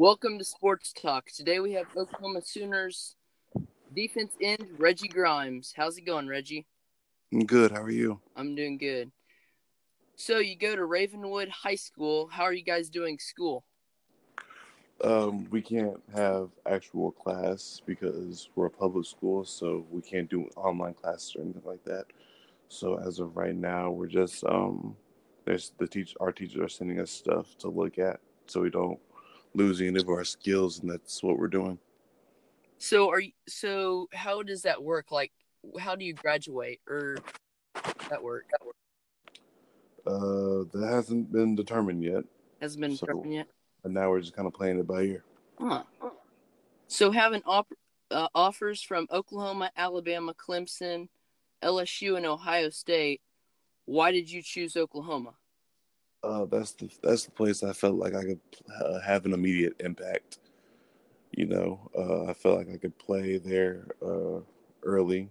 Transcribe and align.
Welcome 0.00 0.38
to 0.38 0.44
Sports 0.44 0.92
Talk. 0.92 1.26
Today 1.26 1.58
we 1.58 1.72
have 1.72 1.86
Oklahoma 1.96 2.40
Sooners 2.40 3.16
defense 3.96 4.32
end 4.40 4.64
Reggie 4.78 5.08
Grimes. 5.08 5.74
How's 5.76 5.98
it 5.98 6.06
going, 6.06 6.28
Reggie? 6.28 6.68
I'm 7.32 7.44
good. 7.44 7.72
How 7.72 7.82
are 7.82 7.90
you? 7.90 8.20
I'm 8.36 8.54
doing 8.54 8.78
good. 8.78 9.10
So 10.14 10.38
you 10.38 10.56
go 10.56 10.76
to 10.76 10.84
Ravenwood 10.84 11.48
High 11.48 11.74
School. 11.74 12.28
How 12.28 12.44
are 12.44 12.52
you 12.52 12.62
guys 12.62 12.88
doing 12.88 13.18
school? 13.18 13.64
Um, 15.02 15.48
we 15.50 15.60
can't 15.60 16.00
have 16.14 16.50
actual 16.64 17.10
class 17.10 17.82
because 17.84 18.50
we're 18.54 18.66
a 18.66 18.70
public 18.70 19.04
school, 19.04 19.44
so 19.44 19.84
we 19.90 20.00
can't 20.00 20.30
do 20.30 20.48
online 20.54 20.94
classes 20.94 21.34
or 21.34 21.42
anything 21.42 21.62
like 21.66 21.82
that. 21.86 22.04
So 22.68 23.00
as 23.04 23.18
of 23.18 23.36
right 23.36 23.56
now, 23.56 23.90
we're 23.90 24.06
just 24.06 24.44
um, 24.44 24.94
there's 25.44 25.72
the 25.76 25.88
teach 25.88 26.14
our 26.20 26.30
teachers 26.30 26.60
are 26.60 26.68
sending 26.68 27.00
us 27.00 27.10
stuff 27.10 27.58
to 27.58 27.68
look 27.68 27.98
at, 27.98 28.20
so 28.46 28.60
we 28.60 28.70
don't 28.70 29.00
lose 29.54 29.80
any 29.80 29.98
of 30.00 30.08
our 30.08 30.24
skills, 30.24 30.80
and 30.80 30.90
that's 30.90 31.22
what 31.22 31.38
we're 31.38 31.48
doing. 31.48 31.78
So 32.78 33.08
are 33.10 33.20
you, 33.20 33.32
so 33.48 34.08
how 34.12 34.42
does 34.42 34.62
that 34.62 34.82
work? 34.82 35.10
Like, 35.10 35.32
how 35.78 35.96
do 35.96 36.04
you 36.04 36.14
graduate 36.14 36.80
or 36.88 37.16
that 38.08 38.22
work? 38.22 38.46
That 38.50 38.64
work 38.66 38.76
Uh, 40.06 40.64
that 40.72 40.88
hasn't 40.90 41.30
been 41.32 41.54
determined 41.54 42.02
yet, 42.02 42.24
hasn't 42.60 42.80
been 42.80 42.96
So- 42.96 43.06
determined 43.06 43.34
yet. 43.34 43.48
and 43.84 43.92
now 43.94 44.10
we're 44.10 44.20
just 44.20 44.34
kind 44.34 44.46
of 44.46 44.54
playing 44.54 44.78
it 44.78 44.86
by 44.86 45.02
ear. 45.02 45.24
Huh. 45.58 45.82
So 46.86 47.10
having 47.10 47.42
op- 47.44 47.72
uh, 48.10 48.28
offers 48.34 48.80
from 48.80 49.06
Oklahoma, 49.10 49.70
Alabama, 49.76 50.32
Clemson, 50.34 51.08
LSU, 51.62 52.16
and 52.16 52.24
Ohio 52.24 52.70
State. 52.70 53.20
Why 53.84 54.12
did 54.12 54.30
you 54.30 54.40
choose 54.42 54.76
Oklahoma? 54.76 55.34
Uh, 56.22 56.44
that's 56.46 56.72
the 56.72 56.90
that's 57.02 57.24
the 57.24 57.30
place 57.30 57.62
I 57.62 57.72
felt 57.72 57.96
like 57.96 58.14
I 58.14 58.24
could 58.24 58.40
uh, 58.82 59.00
have 59.00 59.24
an 59.24 59.32
immediate 59.32 59.74
impact. 59.80 60.38
You 61.32 61.46
know, 61.46 61.90
uh, 61.96 62.30
I 62.30 62.34
felt 62.34 62.58
like 62.58 62.70
I 62.72 62.76
could 62.78 62.98
play 62.98 63.38
there 63.38 63.86
uh, 64.02 64.40
early. 64.82 65.28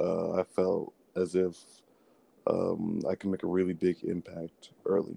Uh, 0.00 0.40
I 0.40 0.44
felt 0.44 0.94
as 1.16 1.34
if 1.34 1.56
um, 2.46 3.02
I 3.08 3.14
can 3.14 3.30
make 3.30 3.42
a 3.42 3.48
really 3.48 3.74
big 3.74 4.02
impact 4.04 4.70
early. 4.86 5.16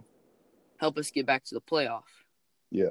Help 0.78 0.98
us 0.98 1.12
get 1.12 1.26
back 1.26 1.46
to 1.46 1.56
the 1.56 1.62
playoff. 1.62 2.04
Yeah. 2.70 2.90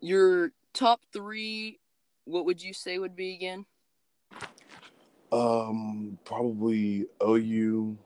Your 0.00 0.52
top 0.72 1.00
three, 1.12 1.78
what 2.24 2.46
would 2.46 2.62
you 2.62 2.72
say 2.72 2.98
would 2.98 3.16
be 3.16 3.34
again? 3.34 3.66
Um, 5.32 6.18
probably 6.24 7.06
OU, 7.22 7.98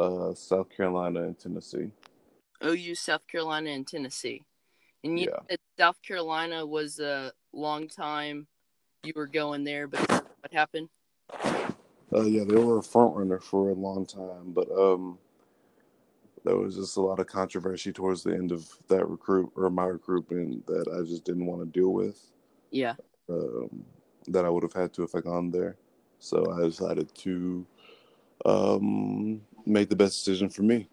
uh, 0.00 0.34
South 0.34 0.68
Carolina, 0.74 1.22
and 1.24 1.38
Tennessee. 1.38 1.92
OU, 2.64 2.94
South 2.94 3.26
Carolina, 3.26 3.70
and 3.70 3.86
Tennessee. 3.86 4.44
And 5.04 5.18
you 5.18 5.26
Yeah. 5.26 5.38
said 5.48 5.58
South 5.78 6.02
Carolina 6.02 6.64
was 6.66 6.98
a 7.00 7.32
long 7.52 7.88
time 7.88 8.48
you 9.02 9.12
were 9.14 9.26
going 9.26 9.64
there, 9.64 9.86
but 9.86 10.08
what 10.10 10.52
happened? 10.52 10.88
Uh, 12.12 12.22
yeah, 12.22 12.44
they 12.44 12.56
were 12.56 12.78
a 12.78 12.82
front 12.82 13.14
runner 13.14 13.38
for 13.38 13.70
a 13.70 13.74
long 13.74 14.04
time, 14.04 14.52
but 14.52 14.70
um, 14.72 15.18
there 16.44 16.56
was 16.56 16.76
just 16.76 16.96
a 16.96 17.00
lot 17.00 17.20
of 17.20 17.26
controversy 17.26 17.92
towards 17.92 18.22
the 18.22 18.32
end 18.32 18.52
of 18.52 18.68
that 18.88 19.08
recruit 19.08 19.52
or 19.54 19.70
my 19.70 19.84
recruitment 19.84 20.66
that 20.66 20.88
I 20.88 21.02
just 21.02 21.24
didn't 21.24 21.46
want 21.46 21.60
to 21.62 21.78
deal 21.78 21.92
with. 21.92 22.20
Yeah. 22.70 22.94
Um, 23.28 23.84
that 24.26 24.44
I 24.44 24.50
would 24.50 24.62
have 24.64 24.72
had 24.72 24.92
to 24.94 25.02
if 25.02 25.14
I 25.14 25.20
gone 25.20 25.50
there. 25.50 25.76
So 26.18 26.44
I 26.52 26.66
decided 26.66 27.14
to 27.14 27.66
um, 28.44 29.40
make 29.66 29.88
the 29.88 29.96
best 29.96 30.24
decision 30.24 30.48
for 30.48 30.62
me, 30.62 30.88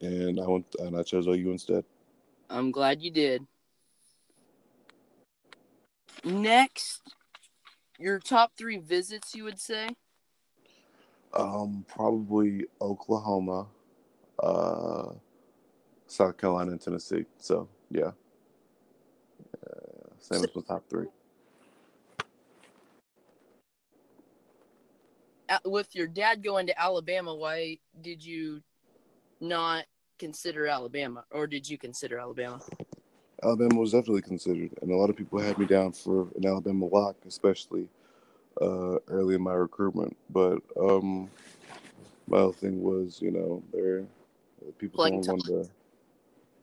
and 0.00 0.40
I 0.40 0.46
went 0.46 0.66
and 0.78 0.96
I 0.96 1.02
chose 1.02 1.26
OU 1.26 1.50
instead. 1.50 1.84
I'm 2.48 2.70
glad 2.70 3.02
you 3.02 3.10
did. 3.10 3.46
Next, 6.24 7.00
your 7.98 8.18
top 8.18 8.52
three 8.56 8.78
visits, 8.78 9.34
you 9.34 9.44
would 9.44 9.58
say? 9.58 9.88
Um, 11.32 11.84
probably 11.88 12.66
Oklahoma, 12.80 13.66
uh, 14.42 15.12
South 16.06 16.36
Carolina, 16.36 16.72
and 16.72 16.80
Tennessee. 16.80 17.24
So 17.38 17.68
yeah, 17.90 18.10
uh, 19.66 20.10
same 20.18 20.44
as 20.44 20.48
my 20.54 20.62
top 20.66 20.84
three. 20.90 21.06
With 25.64 25.94
your 25.94 26.06
dad 26.06 26.42
going 26.42 26.66
to 26.68 26.80
Alabama, 26.80 27.34
why 27.34 27.78
did 28.00 28.24
you 28.24 28.62
not 29.40 29.84
consider 30.18 30.66
Alabama? 30.66 31.24
Or 31.30 31.46
did 31.46 31.68
you 31.68 31.78
consider 31.78 32.18
Alabama? 32.18 32.60
Alabama 33.42 33.80
was 33.80 33.92
definitely 33.92 34.22
considered, 34.22 34.70
and 34.82 34.90
a 34.90 34.96
lot 34.96 35.08
of 35.08 35.16
people 35.16 35.38
had 35.38 35.56
me 35.58 35.64
down 35.64 35.92
for 35.92 36.28
an 36.36 36.46
Alabama 36.46 36.84
lock, 36.86 37.16
especially 37.26 37.88
uh, 38.60 38.96
early 39.08 39.34
in 39.34 39.42
my 39.42 39.54
recruitment. 39.54 40.16
But 40.28 40.58
um, 40.78 41.30
my 42.28 42.38
other 42.38 42.52
thing 42.52 42.82
was, 42.82 43.20
you 43.22 43.30
know, 43.30 43.62
there 43.72 44.04
people 44.78 45.04
don't 45.04 45.26
want 45.26 45.44
to. 45.46 45.68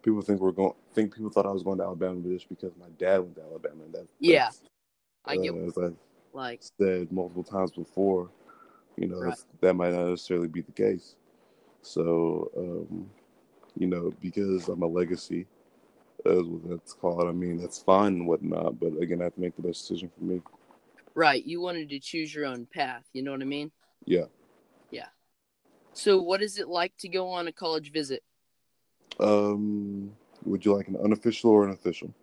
People 0.04 0.22
think 0.22 0.40
we're 0.40 0.52
going. 0.52 0.74
Think 0.94 1.16
people 1.16 1.30
thought 1.30 1.46
I 1.46 1.52
was 1.52 1.64
going 1.64 1.80
to 1.80 1.84
Alabama 1.84 2.20
but 2.20 2.32
just 2.32 2.48
because 2.48 2.72
my 2.80 2.88
dad 2.98 3.20
went 3.20 3.36
to 3.36 3.42
Alabama. 3.42 3.84
And 3.86 3.94
that, 3.94 4.08
Yeah, 4.20 4.50
I 5.26 5.38
get 5.38 5.54
uh, 5.54 5.58
as 5.58 5.78
I 5.78 5.90
like 6.34 6.62
said 6.80 7.12
multiple 7.12 7.44
times 7.44 7.72
before, 7.72 8.30
you 8.98 9.08
know, 9.08 9.20
Right. 9.20 9.38
that 9.62 9.74
might 9.76 9.94
not 9.94 10.10
necessarily 10.10 10.48
be 10.48 10.62
the 10.62 10.72
case. 10.72 11.16
So, 11.82 12.52
um, 12.58 13.10
you 13.78 13.88
know, 13.88 14.12
because 14.22 14.68
I'm 14.68 14.82
a 14.82 14.88
legacy, 14.88 15.48
as 16.26 16.44
what 16.44 16.70
that's 16.70 16.94
called, 16.94 17.28
I 17.28 17.32
mean, 17.32 17.58
that's 17.58 17.80
fine 17.82 18.14
and 18.14 18.28
whatnot, 18.28 18.80
but 18.80 18.98
again, 19.02 19.22
I 19.22 19.26
have 19.26 19.36
to 19.36 19.42
make 19.42 19.56
the 19.56 19.62
best 19.62 19.88
decision 19.88 20.10
for 20.18 20.24
me. 20.24 20.42
right. 21.14 21.46
You 21.46 21.62
wanted 21.62 21.90
to 21.90 22.00
choose 22.00 22.34
your 22.34 22.46
own 22.46 22.68
path. 22.74 23.04
You 23.14 23.24
know 23.24 23.32
what 23.32 23.42
I 23.42 23.46
mean? 23.46 23.72
Yeah. 24.06 24.26
Yeah. 24.92 25.08
So, 25.94 26.22
what 26.22 26.42
is 26.42 26.58
it 26.60 26.68
like 26.68 26.96
to 26.98 27.08
go 27.08 27.30
on 27.30 27.48
a 27.48 27.52
college 27.52 27.92
visit? 27.92 28.24
Um, 29.20 30.12
would 30.44 30.66
you 30.66 30.74
like 30.76 30.88
an 30.88 30.98
unofficial 30.98 31.52
or 31.52 31.66
an 31.66 31.72
official? 31.72 32.14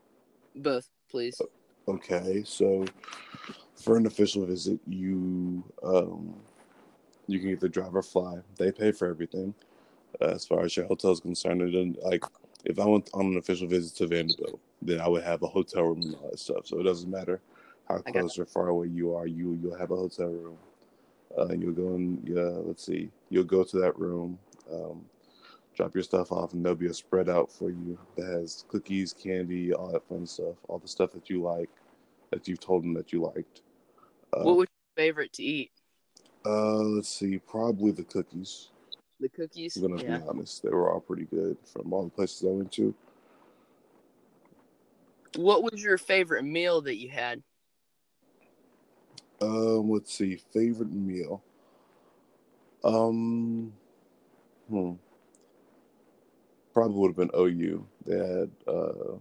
Both, 0.55 0.89
please. 1.11 1.41
Okay, 1.89 2.43
so 2.47 2.85
for 3.75 3.97
an 3.97 4.06
official 4.06 4.47
visit, 4.47 4.79
you 4.87 5.65
um, 5.83 6.35
you 7.27 7.41
can 7.41 7.51
either 7.51 7.69
drive 7.69 7.95
or 7.95 8.03
fly. 8.03 8.39
They 8.57 8.73
pay 8.73 8.93
for 8.93 9.09
everything 9.09 9.55
uh, 10.21 10.27
as 10.27 10.47
far 10.47 10.65
as 10.65 10.77
your 10.77 10.87
hotel 10.87 11.12
is 11.12 11.21
concerned. 11.21 11.62
And 11.62 11.97
like, 12.03 12.25
if 12.65 12.79
I 12.79 12.87
went 12.87 13.11
on 13.15 13.27
an 13.27 13.37
official 13.37 13.69
visit 13.69 13.97
to 13.99 14.07
Vanderbilt, 14.07 14.61
then 14.83 15.01
I 15.01 15.09
would 15.09 15.25
have 15.25 15.43
a 15.43 15.47
hotel 15.47 15.85
room 15.85 16.03
and 16.03 16.15
all 16.17 16.31
that 16.31 16.39
stuff. 16.39 16.67
So 16.67 16.81
it 16.81 16.85
doesn't 16.85 17.11
matter 17.11 17.41
how 17.89 17.99
close 17.99 18.39
or 18.39 18.47
far 18.47 18.69
away 18.69 18.89
you 18.89 19.15
are. 19.15 19.27
You 19.27 19.59
you'll 19.62 19.79
have 19.79 19.91
a 19.91 19.97
hotel 19.97 20.29
room. 20.29 20.59
Uh, 21.37 21.47
and 21.47 21.62
you'll 21.62 21.73
go 21.73 21.95
and 21.95 22.23
yeah, 22.29 22.61
let's 22.65 22.87
see, 22.87 23.11
you'll 23.29 23.43
go 23.45 23.65
to 23.65 23.79
that 23.79 23.99
room. 23.99 24.39
Um, 24.73 25.05
drop 25.75 25.95
your 25.95 26.05
stuff 26.05 26.31
off, 26.31 26.53
and 26.53 26.65
there'll 26.65 26.77
be 26.77 26.87
a 26.87 26.95
spread 26.95 27.29
out 27.29 27.51
for 27.51 27.71
you 27.71 27.99
that 28.17 28.27
has 28.27 28.65
cookies, 28.69 29.12
candy, 29.12 29.73
all 29.73 29.91
that 29.91 30.06
fun 30.09 30.27
stuff, 30.27 30.55
all 30.69 30.79
the 30.79 30.89
stuff 30.89 31.12
that 31.12 31.29
you 31.29 31.43
like, 31.43 31.71
that 32.31 32.47
you've 32.47 32.61
told 32.61 32.85
them 32.85 32.95
that 32.95 33.12
you 33.12 33.21
liked. 33.23 33.62
Uh, 34.33 34.45
What 34.45 34.56
was 34.56 34.69
your 34.69 35.05
favorite 35.05 35.33
to 35.35 35.43
eat? 35.43 35.73
Uh, 36.44 36.77
let's 36.82 37.09
see, 37.09 37.38
probably 37.38 37.93
the 37.93 38.05
cookies. 38.05 38.69
The 39.21 39.28
cookies? 39.28 39.77
I'm 39.77 39.82
gonna 39.82 40.03
Yeah. 40.03 40.19
be 40.19 40.25
honest; 40.28 40.62
they 40.62 40.71
were 40.71 40.93
all 40.93 41.00
pretty 41.00 41.25
good 41.25 41.56
from 41.65 41.93
all 41.93 42.05
the 42.05 42.10
places 42.10 42.44
I 42.44 42.53
went 42.53 42.72
to. 42.72 42.94
What 45.37 45.62
was 45.62 45.82
your 45.82 45.99
favorite 45.99 46.44
meal 46.44 46.81
that 46.82 46.97
you 46.97 47.09
had? 47.09 47.43
Um, 49.41 49.91
let's 49.91 50.14
see, 50.14 50.37
favorite 50.37 50.93
meal. 50.93 51.43
Um, 52.85 53.73
hmm, 54.69 54.93
probably 56.73 56.99
would 56.99 57.08
have 57.08 57.17
been 57.17 57.31
OU. 57.35 57.87
They 58.06 58.19
had 58.19 58.50
uh, 58.67 59.17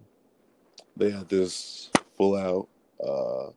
they 0.97 1.09
had 1.09 1.29
this 1.29 1.89
full 2.15 2.35
out 2.35 2.67
uh 3.05 3.51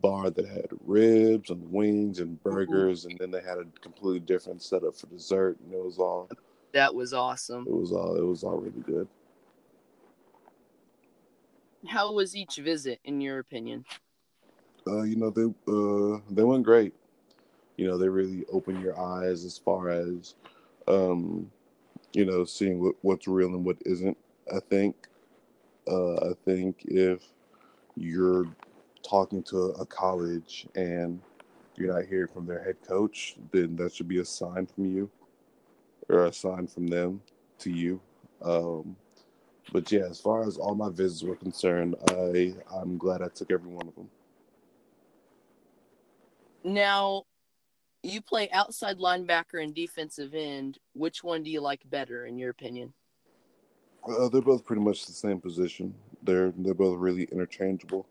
bar 0.00 0.30
that 0.30 0.46
had 0.46 0.66
ribs 0.84 1.50
and 1.50 1.70
wings 1.70 2.20
and 2.20 2.42
burgers, 2.42 3.04
and 3.04 3.18
then 3.18 3.30
they 3.30 3.42
had 3.42 3.58
a 3.58 3.64
completely 3.80 4.20
different 4.20 4.62
setup 4.62 4.96
for 4.96 5.06
dessert, 5.08 5.58
and 5.60 5.74
it 5.74 5.84
was 5.84 5.98
all 5.98 6.28
That 6.72 6.94
was 6.94 7.12
awesome. 7.12 7.66
it 7.66 7.72
was 7.74 7.92
all 7.92 8.16
it 8.16 8.24
was 8.24 8.44
all 8.44 8.56
really 8.56 8.82
good. 8.82 9.08
How 11.86 12.12
was 12.12 12.36
each 12.36 12.56
visit, 12.56 13.00
in 13.04 13.20
your 13.20 13.40
opinion? 13.40 13.84
uh, 14.86 15.02
you 15.02 15.16
know, 15.16 15.30
they 15.30 15.44
uh, 15.72 16.20
they 16.30 16.44
went 16.44 16.64
great. 16.64 16.94
You 17.76 17.86
know, 17.86 17.98
they 17.98 18.08
really 18.08 18.44
open 18.52 18.80
your 18.80 18.98
eyes 19.00 19.44
as 19.44 19.58
far 19.58 19.88
as, 19.88 20.34
um, 20.86 21.50
you 22.12 22.24
know, 22.24 22.44
seeing 22.44 22.80
what, 22.80 22.94
what's 23.02 23.26
real 23.26 23.48
and 23.48 23.64
what 23.64 23.78
isn't. 23.86 24.16
I 24.54 24.60
think, 24.60 25.08
uh, 25.88 26.16
I 26.16 26.32
think 26.44 26.84
if 26.84 27.22
you're 27.96 28.46
talking 29.02 29.42
to 29.44 29.74
a 29.80 29.86
college 29.86 30.66
and 30.74 31.20
you're 31.76 31.92
not 31.92 32.06
hearing 32.06 32.28
from 32.28 32.46
their 32.46 32.62
head 32.62 32.76
coach, 32.86 33.36
then 33.50 33.76
that 33.76 33.94
should 33.94 34.08
be 34.08 34.18
a 34.18 34.24
sign 34.24 34.66
from 34.66 34.86
you, 34.86 35.10
or 36.08 36.26
a 36.26 36.32
sign 36.32 36.66
from 36.66 36.86
them 36.86 37.20
to 37.58 37.70
you. 37.70 38.00
Um, 38.42 38.96
but 39.72 39.90
yeah, 39.90 40.06
as 40.10 40.20
far 40.20 40.46
as 40.46 40.56
all 40.56 40.74
my 40.74 40.90
visits 40.90 41.22
were 41.22 41.36
concerned, 41.36 41.94
I 42.10 42.54
I'm 42.74 42.98
glad 42.98 43.22
I 43.22 43.28
took 43.28 43.50
every 43.50 43.70
one 43.70 43.88
of 43.88 43.94
them. 43.94 44.10
Now, 46.64 47.24
you 48.02 48.20
play 48.20 48.50
outside 48.50 48.98
linebacker 48.98 49.62
and 49.62 49.74
defensive 49.74 50.34
end. 50.34 50.78
Which 50.94 51.22
one 51.22 51.42
do 51.42 51.50
you 51.50 51.60
like 51.60 51.88
better, 51.88 52.26
in 52.26 52.38
your 52.38 52.50
opinion? 52.50 52.92
Uh, 54.06 54.28
they're 54.28 54.42
both 54.42 54.64
pretty 54.64 54.82
much 54.82 55.06
the 55.06 55.12
same 55.12 55.40
position. 55.40 55.94
They're 56.22 56.52
they're 56.56 56.74
both 56.74 56.98
really 56.98 57.24
interchangeable, 57.24 58.06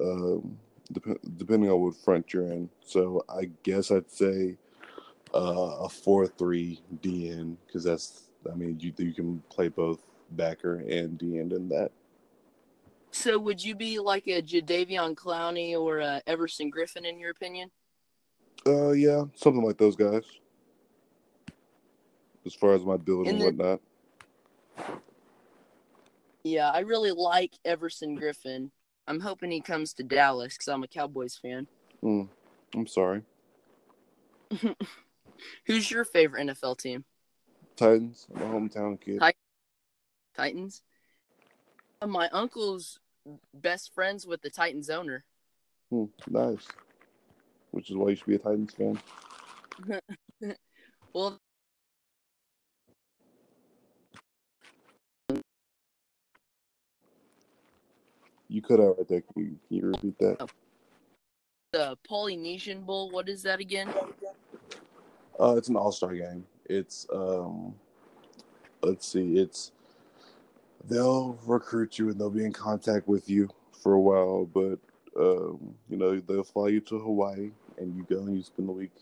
um, 0.00 0.58
dep- 0.92 1.20
depending 1.36 1.70
on 1.70 1.80
what 1.80 1.96
front 1.96 2.32
you're 2.32 2.44
in. 2.44 2.68
So 2.84 3.24
I 3.28 3.50
guess 3.62 3.90
I'd 3.90 4.10
say 4.10 4.56
uh, 5.34 5.84
a 5.84 5.88
four-three 5.88 6.80
DE 7.02 7.56
because 7.66 7.84
that's 7.84 8.28
I 8.50 8.54
mean 8.54 8.78
you 8.80 8.92
you 8.98 9.12
can 9.12 9.42
play 9.50 9.68
both 9.68 10.02
backer 10.30 10.76
and 10.76 11.18
DE 11.18 11.38
in 11.38 11.68
that. 11.68 11.90
So, 13.10 13.38
would 13.38 13.64
you 13.64 13.74
be 13.74 13.98
like 13.98 14.26
a 14.26 14.42
Jadeveon 14.42 15.14
Clowney 15.14 15.78
or 15.78 15.98
a 15.98 16.22
Everson 16.26 16.70
Griffen 16.70 17.06
in 17.06 17.18
your 17.18 17.30
opinion? 17.30 17.70
Uh, 18.66 18.90
yeah, 18.90 19.24
something 19.34 19.64
like 19.64 19.78
those 19.78 19.96
guys. 19.96 20.24
As 22.44 22.54
far 22.54 22.74
as 22.74 22.84
my 22.84 22.96
build 22.96 23.26
And 23.26 23.42
and 23.42 23.56
whatnot. 23.56 23.80
Yeah, 26.44 26.70
I 26.70 26.80
really 26.80 27.12
like 27.12 27.52
Everson 27.64 28.18
Griffen. 28.18 28.70
I'm 29.08 29.20
hoping 29.20 29.50
he 29.50 29.62
comes 29.62 29.94
to 29.94 30.02
Dallas 30.02 30.52
because 30.52 30.68
I'm 30.68 30.82
a 30.82 30.86
Cowboys 30.86 31.34
fan. 31.34 31.66
Mm, 32.04 32.28
I'm 32.74 32.86
sorry, 32.86 33.22
Who's 35.66 35.90
your 35.90 36.04
favorite 36.04 36.46
NFL 36.46 36.78
team? 36.78 37.04
Titans. 37.76 38.26
I'm 38.34 38.42
a 38.42 38.44
hometown 38.44 39.00
kid. 39.00 39.20
Ti- 39.20 39.32
Titans. 40.36 40.82
My 42.06 42.28
uncle's 42.30 43.00
best 43.54 43.94
friends 43.94 44.26
with 44.26 44.42
the 44.42 44.50
Titans 44.50 44.90
owner. 44.90 45.24
Hmm, 45.90 46.04
nice. 46.28 46.66
Which 47.70 47.90
is 47.90 47.96
why 47.96 48.10
you 48.10 48.16
should 48.16 48.26
be 48.26 48.34
a 48.34 48.38
Titans 48.38 48.74
fan. 48.74 49.00
Well, 51.14 51.40
You 58.48 58.62
cut 58.62 58.80
out 58.80 58.96
right 58.98 59.08
there. 59.08 59.20
Can 59.20 59.42
you, 59.42 59.56
can 59.68 59.76
you 59.76 59.86
repeat 59.86 60.18
that? 60.18 60.50
the 61.72 61.98
Polynesian 62.08 62.80
Bowl. 62.82 63.10
What 63.10 63.28
is 63.28 63.42
that 63.42 63.60
again? 63.60 63.92
Uh, 65.38 65.54
it's 65.56 65.68
an 65.68 65.76
All 65.76 65.92
Star 65.92 66.14
game. 66.14 66.44
It's 66.64 67.06
um, 67.12 67.74
let's 68.82 69.06
see, 69.06 69.38
it's 69.38 69.72
they'll 70.88 71.38
recruit 71.46 71.98
you 71.98 72.10
and 72.10 72.18
they'll 72.18 72.30
be 72.30 72.44
in 72.44 72.52
contact 72.52 73.08
with 73.08 73.28
you 73.28 73.48
for 73.72 73.94
a 73.94 74.00
while, 74.00 74.46
but 74.46 74.78
um, 75.18 75.74
you 75.88 75.96
know 75.96 76.18
they'll 76.20 76.44
fly 76.44 76.68
you 76.68 76.80
to 76.80 76.98
Hawaii 76.98 77.50
and 77.78 77.96
you 77.96 78.06
go 78.08 78.22
and 78.22 78.36
you 78.36 78.42
spend 78.42 78.68
the 78.68 78.72
week 78.72 78.92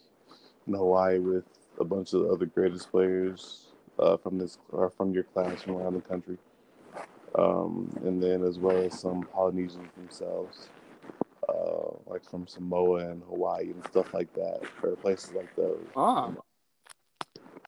in 0.66 0.74
Hawaii 0.74 1.18
with 1.18 1.44
a 1.80 1.84
bunch 1.84 2.12
of 2.12 2.22
the 2.22 2.28
other 2.28 2.46
greatest 2.46 2.90
players 2.90 3.66
uh, 3.98 4.16
from 4.16 4.38
this 4.38 4.58
or 4.70 4.90
from 4.90 5.12
your 5.12 5.24
class 5.24 5.62
from 5.62 5.76
around 5.76 5.94
the 5.94 6.00
country, 6.00 6.36
um, 7.34 7.94
and 8.04 8.22
then 8.22 8.42
as 8.44 8.58
well 8.58 8.76
as 8.76 8.98
some 8.98 9.22
Polynesians 9.32 9.90
themselves. 9.96 10.68
Uh, 11.48 11.94
like 12.06 12.28
from 12.28 12.44
Samoa 12.46 13.08
and 13.08 13.22
Hawaii 13.22 13.70
and 13.70 13.84
stuff 13.86 14.12
like 14.12 14.32
that, 14.34 14.62
or 14.82 14.96
places 14.96 15.32
like 15.32 15.54
those 15.54 15.78
Ah, 15.94 16.32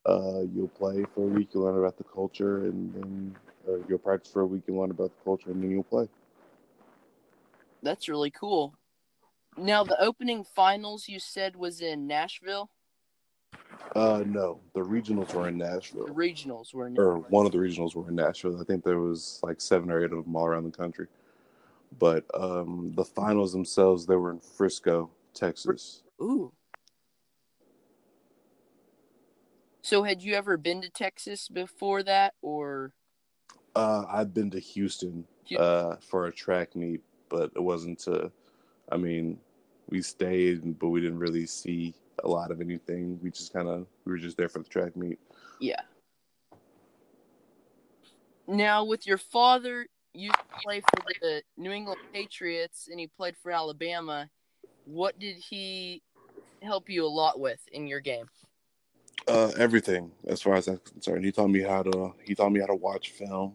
uh, 0.05 0.41
you'll 0.53 0.67
play 0.69 1.05
for 1.13 1.21
a 1.21 1.27
week, 1.27 1.49
you'll 1.53 1.63
learn 1.63 1.77
about 1.77 1.97
the 1.97 2.03
culture, 2.03 2.65
and 2.65 2.93
then 2.93 3.35
or 3.67 3.79
you'll 3.87 3.99
practice 3.99 4.31
for 4.31 4.41
a 4.41 4.45
week 4.45 4.63
and 4.67 4.77
learn 4.77 4.91
about 4.91 5.11
the 5.17 5.23
culture, 5.23 5.51
and 5.51 5.61
then 5.63 5.71
you'll 5.71 5.83
play. 5.83 6.09
that's 7.83 8.09
really 8.09 8.31
cool. 8.31 8.75
Now, 9.57 9.83
the 9.83 10.01
opening 10.01 10.43
finals 10.43 11.07
you 11.07 11.19
said 11.19 11.55
was 11.55 11.81
in 11.81 12.07
Nashville. 12.07 12.69
Uh, 13.95 14.23
no, 14.25 14.59
the 14.73 14.81
regionals 14.81 15.33
were 15.33 15.47
in 15.47 15.57
Nashville. 15.57 16.05
The 16.05 16.13
regionals 16.13 16.73
were 16.73 16.87
in. 16.87 16.97
or 16.97 17.19
one 17.29 17.45
of 17.45 17.51
the 17.51 17.57
regionals 17.57 17.95
were 17.95 18.07
in 18.07 18.15
Nashville. 18.15 18.59
I 18.61 18.63
think 18.63 18.83
there 18.83 18.99
was 18.99 19.39
like 19.41 19.59
seven 19.59 19.89
or 19.89 19.99
eight 19.99 20.11
of 20.11 20.23
them 20.23 20.35
all 20.35 20.45
around 20.45 20.65
the 20.65 20.77
country, 20.77 21.07
but 21.97 22.25
um, 22.33 22.93
the 22.95 23.05
finals 23.05 23.51
themselves 23.51 24.05
they 24.05 24.15
were 24.15 24.31
in 24.31 24.39
Frisco, 24.39 25.09
Texas. 25.33 26.03
Ooh. 26.21 26.51
So, 29.81 30.03
had 30.03 30.21
you 30.21 30.35
ever 30.35 30.55
been 30.57 30.81
to 30.81 30.89
Texas 30.89 31.47
before 31.47 32.03
that, 32.03 32.35
or 32.41 32.93
Uh, 33.75 34.05
I've 34.07 34.33
been 34.33 34.51
to 34.51 34.59
Houston 34.59 35.25
Hu- 35.49 35.57
uh, 35.57 35.95
for 36.01 36.27
a 36.27 36.31
track 36.31 36.75
meet, 36.75 37.01
but 37.29 37.51
it 37.55 37.61
wasn't 37.61 37.97
to. 37.99 38.31
I 38.91 38.97
mean, 38.97 39.39
we 39.89 40.01
stayed, 40.01 40.77
but 40.77 40.89
we 40.89 41.01
didn't 41.01 41.19
really 41.19 41.45
see 41.45 41.95
a 42.23 42.27
lot 42.27 42.51
of 42.51 42.61
anything. 42.61 43.19
We 43.21 43.31
just 43.31 43.53
kind 43.53 43.67
of 43.67 43.87
we 44.05 44.11
were 44.11 44.17
just 44.17 44.37
there 44.37 44.49
for 44.49 44.59
the 44.59 44.69
track 44.69 44.95
meet. 44.95 45.19
yeah? 45.59 45.81
Now, 48.47 48.83
with 48.83 49.05
your 49.05 49.19
father, 49.19 49.85
you 50.13 50.31
play 50.63 50.81
for 50.81 51.03
the 51.21 51.43
New 51.55 51.71
England 51.71 51.99
Patriots, 52.11 52.87
and 52.89 52.99
he 52.99 53.07
played 53.07 53.35
for 53.37 53.51
Alabama. 53.51 54.27
What 54.85 55.19
did 55.19 55.35
he 55.35 56.01
help 56.63 56.89
you 56.89 57.05
a 57.05 57.07
lot 57.07 57.39
with 57.39 57.59
in 57.71 57.87
your 57.87 57.99
game? 57.99 58.25
Uh, 59.27 59.51
everything 59.57 60.11
as 60.27 60.41
far 60.41 60.55
as 60.55 60.67
I'm 60.67 60.77
concerned. 60.77 61.23
He 61.23 61.31
taught 61.31 61.49
me 61.49 61.61
how 61.61 61.83
to. 61.83 62.13
He 62.23 62.33
taught 62.33 62.51
me 62.51 62.59
how 62.59 62.65
to 62.65 62.75
watch 62.75 63.11
film. 63.11 63.53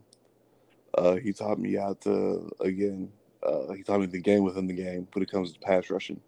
Uh, 0.97 1.17
he 1.17 1.33
taught 1.33 1.59
me 1.59 1.75
how 1.75 1.95
to 2.03 2.49
again. 2.61 3.11
Uh, 3.43 3.73
he 3.73 3.83
taught 3.83 4.01
me 4.01 4.07
the 4.07 4.21
game 4.21 4.45
within 4.45 4.67
the 4.67 4.75
game 4.75 5.09
when 5.13 5.23
it 5.23 5.31
comes 5.31 5.53
to 5.53 5.59
pass 5.59 5.91
rushing, 5.91 6.21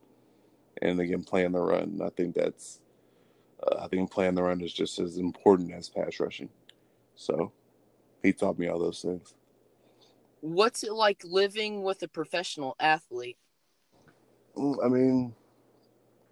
and 0.83 1.01
again 1.01 1.23
playing 1.23 1.53
the 1.53 1.61
run. 1.61 2.01
I 2.05 2.11
think 2.11 2.35
that's. 2.35 2.81
Uh, 3.63 3.85
I 3.85 3.89
think 3.89 4.11
playing 4.11 4.35
the 4.35 4.43
run 4.43 4.61
is 4.61 4.73
just 4.73 4.99
as 4.99 5.17
important 5.17 5.73
as 5.73 5.89
pass 5.89 6.21
rushing. 6.21 6.51
So, 7.15 7.53
he 8.23 8.33
taught 8.33 8.59
me 8.59 8.69
all 8.69 8.79
those 8.79 9.01
things. 9.01 9.35
What's 10.41 10.85
it 10.85 10.93
like 10.93 11.23
living 11.25 11.83
with 11.83 12.03
a 12.03 12.09
professional 12.09 12.77
athlete? 12.79 13.39
Mm, 14.57 14.85
I 14.85 14.89
mean, 14.89 15.35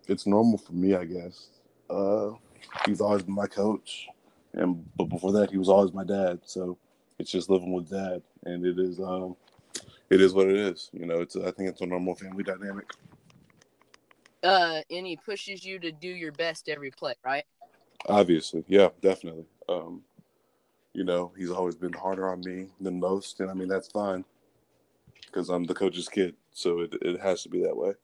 it's 0.06 0.26
normal 0.26 0.58
for 0.58 0.72
me, 0.72 0.94
I 0.94 1.04
guess. 1.04 1.48
Uh, 1.88 2.32
he's 2.86 3.00
always 3.00 3.22
been 3.22 3.34
my 3.34 3.46
coach, 3.46 4.08
and 4.52 4.84
but 4.96 5.04
before 5.04 5.32
that, 5.32 5.50
he 5.50 5.58
was 5.58 5.68
always 5.68 5.92
my 5.92 6.04
dad. 6.04 6.40
So 6.44 6.78
it's 7.18 7.30
just 7.30 7.50
living 7.50 7.72
with 7.72 7.90
dad, 7.90 8.22
and 8.44 8.64
it 8.64 8.78
is 8.78 9.00
um, 9.00 9.36
it 10.10 10.20
is 10.20 10.32
what 10.32 10.48
it 10.48 10.56
is. 10.56 10.90
You 10.92 11.06
know, 11.06 11.20
it's 11.20 11.36
I 11.36 11.50
think 11.50 11.70
it's 11.70 11.80
a 11.80 11.86
normal 11.86 12.14
family 12.14 12.44
dynamic. 12.44 12.90
Uh, 14.44 14.82
and 14.90 15.06
he 15.06 15.16
pushes 15.16 15.64
you 15.64 15.78
to 15.80 15.90
do 15.90 16.08
your 16.08 16.32
best 16.32 16.68
every 16.68 16.90
play, 16.90 17.14
right? 17.24 17.44
Obviously, 18.08 18.64
yeah, 18.68 18.90
definitely. 19.00 19.46
Um, 19.68 20.02
you 20.92 21.04
know, 21.04 21.32
he's 21.36 21.50
always 21.50 21.74
been 21.74 21.94
harder 21.94 22.28
on 22.30 22.40
me 22.42 22.68
than 22.80 23.00
most, 23.00 23.40
and 23.40 23.50
I 23.50 23.54
mean 23.54 23.68
that's 23.68 23.88
fine 23.88 24.24
because 25.26 25.48
I'm 25.48 25.64
the 25.64 25.74
coach's 25.74 26.08
kid, 26.08 26.36
so 26.52 26.80
it 26.80 26.94
it 27.02 27.20
has 27.20 27.42
to 27.44 27.48
be 27.48 27.62
that 27.62 27.76
way. 27.76 27.94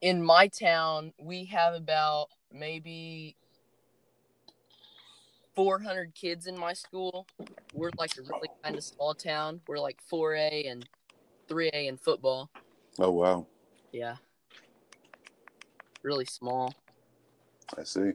in 0.00 0.22
my 0.22 0.48
town, 0.48 1.12
we 1.18 1.46
have 1.46 1.74
about 1.74 2.28
maybe 2.52 3.36
400 5.54 6.14
kids 6.14 6.46
in 6.46 6.58
my 6.58 6.72
school. 6.74 7.26
We're 7.74 7.90
like 7.98 8.12
a 8.18 8.22
really 8.22 8.50
kind 8.62 8.76
of 8.76 8.84
small 8.84 9.14
town. 9.14 9.60
We're 9.66 9.78
like 9.78 9.98
4A 10.10 10.68
and 10.68 10.88
3A 11.48 11.88
in 11.88 11.96
football. 11.96 12.50
Oh 12.98 13.10
wow, 13.10 13.46
Yeah. 13.92 14.16
Really 16.06 16.24
small. 16.24 16.72
I 17.76 17.82
see. 17.82 18.12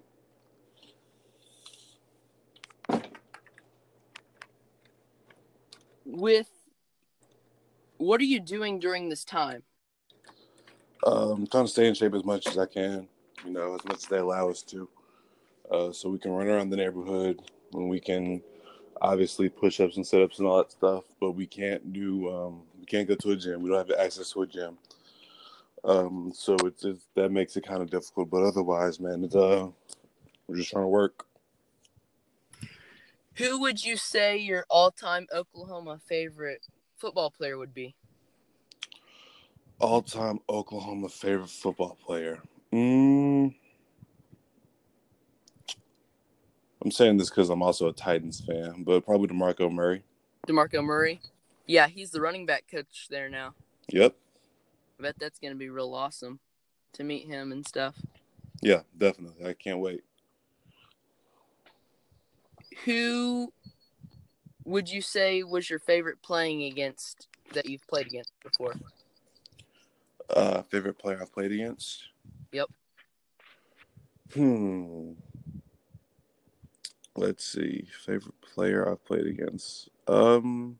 With 6.05 6.47
what 7.97 8.21
are 8.21 8.23
you 8.23 8.39
doing 8.39 8.79
during 8.79 9.09
this 9.09 9.25
time? 9.25 9.63
Um, 11.05 11.31
I'm 11.31 11.47
trying 11.47 11.65
to 11.65 11.69
stay 11.69 11.85
in 11.85 11.93
shape 11.93 12.13
as 12.13 12.23
much 12.23 12.47
as 12.47 12.57
I 12.57 12.65
can, 12.65 13.09
you 13.43 13.51
know, 13.51 13.75
as 13.75 13.83
much 13.83 13.97
as 13.97 14.05
they 14.05 14.19
allow 14.19 14.49
us 14.49 14.61
to, 14.61 14.87
uh, 15.69 15.91
so 15.91 16.07
we 16.07 16.17
can 16.17 16.31
run 16.31 16.47
around 16.47 16.69
the 16.69 16.77
neighborhood 16.77 17.41
and 17.73 17.89
we 17.89 17.99
can 17.99 18.41
obviously 19.01 19.49
push 19.49 19.81
ups 19.81 19.97
and 19.97 20.07
sit 20.07 20.21
ups 20.21 20.39
and 20.39 20.47
all 20.47 20.59
that 20.59 20.71
stuff, 20.71 21.03
but 21.19 21.31
we 21.31 21.45
can't 21.45 21.91
do, 21.91 22.33
um, 22.33 22.61
we 22.79 22.85
can't 22.85 23.09
go 23.09 23.15
to 23.15 23.31
a 23.31 23.35
gym. 23.35 23.61
We 23.61 23.69
don't 23.69 23.85
have 23.85 23.99
access 23.99 24.31
to 24.31 24.43
a 24.43 24.47
gym. 24.47 24.77
Um, 25.83 26.31
so 26.35 26.55
it's, 26.63 26.85
it's 26.85 27.07
that 27.15 27.31
makes 27.31 27.57
it 27.57 27.65
kind 27.65 27.81
of 27.81 27.89
difficult, 27.89 28.29
but 28.29 28.43
otherwise, 28.43 28.99
man, 28.99 29.23
it's, 29.23 29.35
uh, 29.35 29.67
we're 30.47 30.57
just 30.57 30.69
trying 30.69 30.83
to 30.83 30.87
work. 30.87 31.25
Who 33.35 33.59
would 33.61 33.83
you 33.83 33.97
say 33.97 34.37
your 34.37 34.65
all-time 34.69 35.27
Oklahoma 35.33 35.99
favorite 36.07 36.67
football 36.97 37.31
player 37.31 37.57
would 37.57 37.73
be? 37.73 37.95
All 39.79 40.03
time 40.03 40.39
Oklahoma 40.47 41.09
favorite 41.09 41.49
football 41.49 41.97
player. 42.05 42.39
Mm, 42.71 43.55
I'm 46.83 46.91
saying 46.91 47.17
this 47.17 47.29
because 47.29 47.49
I'm 47.49 47.63
also 47.63 47.87
a 47.89 47.93
Titans 47.93 48.41
fan, 48.41 48.83
but 48.83 49.05
probably 49.05 49.27
DeMarco 49.27 49.71
Murray. 49.71 50.03
DeMarco 50.47 50.83
Murray. 50.83 51.21
Yeah, 51.65 51.87
he's 51.87 52.11
the 52.11 52.21
running 52.21 52.45
back 52.45 52.65
coach 52.69 53.07
there 53.09 53.29
now. 53.29 53.55
Yep. 53.89 54.15
I 55.01 55.03
bet 55.03 55.15
that's 55.19 55.39
gonna 55.39 55.55
be 55.55 55.69
real 55.69 55.95
awesome 55.95 56.39
to 56.93 57.03
meet 57.03 57.25
him 57.25 57.51
and 57.51 57.67
stuff. 57.67 57.95
Yeah, 58.61 58.81
definitely. 58.95 59.47
I 59.47 59.53
can't 59.53 59.79
wait. 59.79 60.03
Who 62.85 63.51
would 64.63 64.91
you 64.91 65.01
say 65.01 65.41
was 65.41 65.71
your 65.71 65.79
favorite 65.79 66.21
playing 66.21 66.65
against 66.65 67.27
that 67.53 67.65
you've 67.67 67.87
played 67.87 68.05
against 68.05 68.31
before? 68.43 68.75
Uh, 70.29 70.61
favorite 70.61 70.99
player 70.99 71.17
I've 71.19 71.33
played 71.33 71.51
against? 71.51 72.03
Yep. 72.51 72.69
Hmm. 74.35 75.13
Let's 77.15 77.43
see. 77.43 77.87
Favorite 78.05 78.39
player 78.41 78.87
I've 78.87 79.03
played 79.03 79.25
against. 79.25 79.89
Um. 80.07 80.77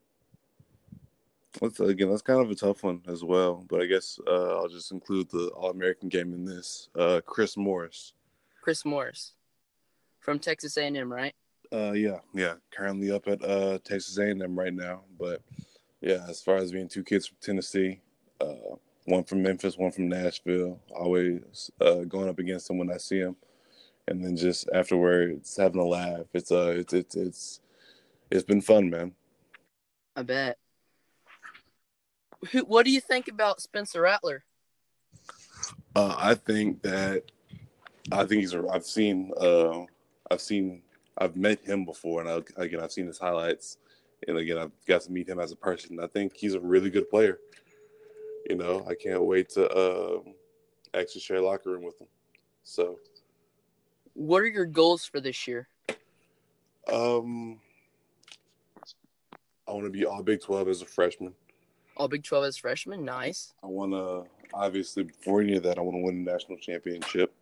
Let's 1.60 1.80
again. 1.80 2.08
That's 2.10 2.22
kind 2.22 2.40
of 2.40 2.50
a 2.50 2.54
tough 2.54 2.82
one 2.82 3.02
as 3.06 3.22
well. 3.22 3.64
But 3.68 3.82
I 3.82 3.86
guess 3.86 4.18
uh, 4.26 4.56
I'll 4.56 4.68
just 4.68 4.90
include 4.90 5.30
the 5.30 5.48
All 5.48 5.70
American 5.70 6.08
game 6.08 6.32
in 6.32 6.44
this. 6.44 6.88
Uh, 6.98 7.20
Chris 7.24 7.56
Morris. 7.56 8.14
Chris 8.62 8.84
Morris, 8.84 9.32
from 10.20 10.38
Texas 10.38 10.76
A&M, 10.76 11.12
right? 11.12 11.34
Uh, 11.72 11.92
yeah, 11.92 12.18
yeah. 12.32 12.54
Currently 12.70 13.10
up 13.10 13.26
at 13.26 13.42
uh 13.42 13.78
Texas 13.84 14.16
A&M 14.18 14.58
right 14.58 14.72
now. 14.72 15.02
But 15.18 15.42
yeah, 16.00 16.24
as 16.28 16.40
far 16.40 16.56
as 16.56 16.72
being 16.72 16.88
two 16.88 17.02
kids 17.02 17.26
from 17.26 17.38
Tennessee, 17.40 18.00
uh, 18.40 18.76
one 19.04 19.24
from 19.24 19.42
Memphis, 19.42 19.76
one 19.76 19.90
from 19.90 20.08
Nashville. 20.08 20.78
Always 20.94 21.70
uh, 21.80 22.04
going 22.04 22.28
up 22.28 22.38
against 22.38 22.68
them 22.68 22.78
when 22.78 22.90
I 22.90 22.98
see 22.98 23.20
them, 23.20 23.36
and 24.06 24.24
then 24.24 24.36
just 24.36 24.68
afterwards 24.72 25.56
having 25.56 25.80
a 25.80 25.84
laugh. 25.84 26.26
It's 26.34 26.52
uh, 26.52 26.74
it's 26.76 26.92
it's 26.92 27.16
it's 27.16 27.60
it's 28.30 28.44
been 28.44 28.60
fun, 28.60 28.90
man. 28.90 29.12
I 30.14 30.22
bet. 30.22 30.58
Who, 32.50 32.60
what 32.60 32.84
do 32.84 32.90
you 32.90 33.00
think 33.00 33.28
about 33.28 33.60
Spencer 33.60 34.00
Rattler? 34.02 34.44
Uh, 35.94 36.14
I 36.18 36.34
think 36.34 36.82
that 36.82 37.24
I 38.10 38.24
think 38.24 38.40
he's. 38.40 38.54
A, 38.54 38.66
I've 38.68 38.84
seen. 38.84 39.30
Uh, 39.40 39.82
I've 40.30 40.40
seen. 40.40 40.82
I've 41.18 41.36
met 41.36 41.60
him 41.60 41.84
before, 41.84 42.20
and 42.20 42.28
I, 42.28 42.62
again, 42.62 42.80
I've 42.80 42.92
seen 42.92 43.06
his 43.06 43.18
highlights, 43.18 43.76
and 44.26 44.38
again, 44.38 44.58
I've 44.58 44.72
got 44.86 45.02
to 45.02 45.12
meet 45.12 45.28
him 45.28 45.38
as 45.38 45.52
a 45.52 45.56
person. 45.56 46.00
I 46.00 46.06
think 46.06 46.34
he's 46.34 46.54
a 46.54 46.60
really 46.60 46.90
good 46.90 47.10
player. 47.10 47.38
You 48.48 48.56
know, 48.56 48.84
I 48.88 48.94
can't 48.94 49.22
wait 49.22 49.50
to 49.50 49.68
uh, 49.68 50.20
actually 50.94 51.20
share 51.20 51.36
a 51.36 51.44
locker 51.44 51.70
room 51.70 51.84
with 51.84 52.00
him. 52.00 52.08
So, 52.64 52.98
what 54.14 54.42
are 54.42 54.48
your 54.48 54.64
goals 54.64 55.04
for 55.04 55.20
this 55.20 55.46
year? 55.46 55.68
Um, 56.90 57.60
I 59.68 59.72
want 59.72 59.84
to 59.84 59.90
be 59.90 60.06
all 60.06 60.22
Big 60.22 60.40
Twelve 60.40 60.68
as 60.68 60.82
a 60.82 60.86
freshman. 60.86 61.34
All 61.96 62.08
Big 62.08 62.24
Twelve 62.24 62.44
as 62.44 62.56
freshman, 62.56 63.04
nice. 63.04 63.52
I 63.62 63.66
want 63.66 63.92
to 63.92 64.24
obviously 64.54 65.04
before 65.04 65.40
any 65.40 65.56
of 65.56 65.62
that, 65.64 65.78
I 65.78 65.82
want 65.82 65.96
to 65.96 66.02
win 66.02 66.26
a 66.26 66.32
national 66.32 66.58
championship. 66.58 67.32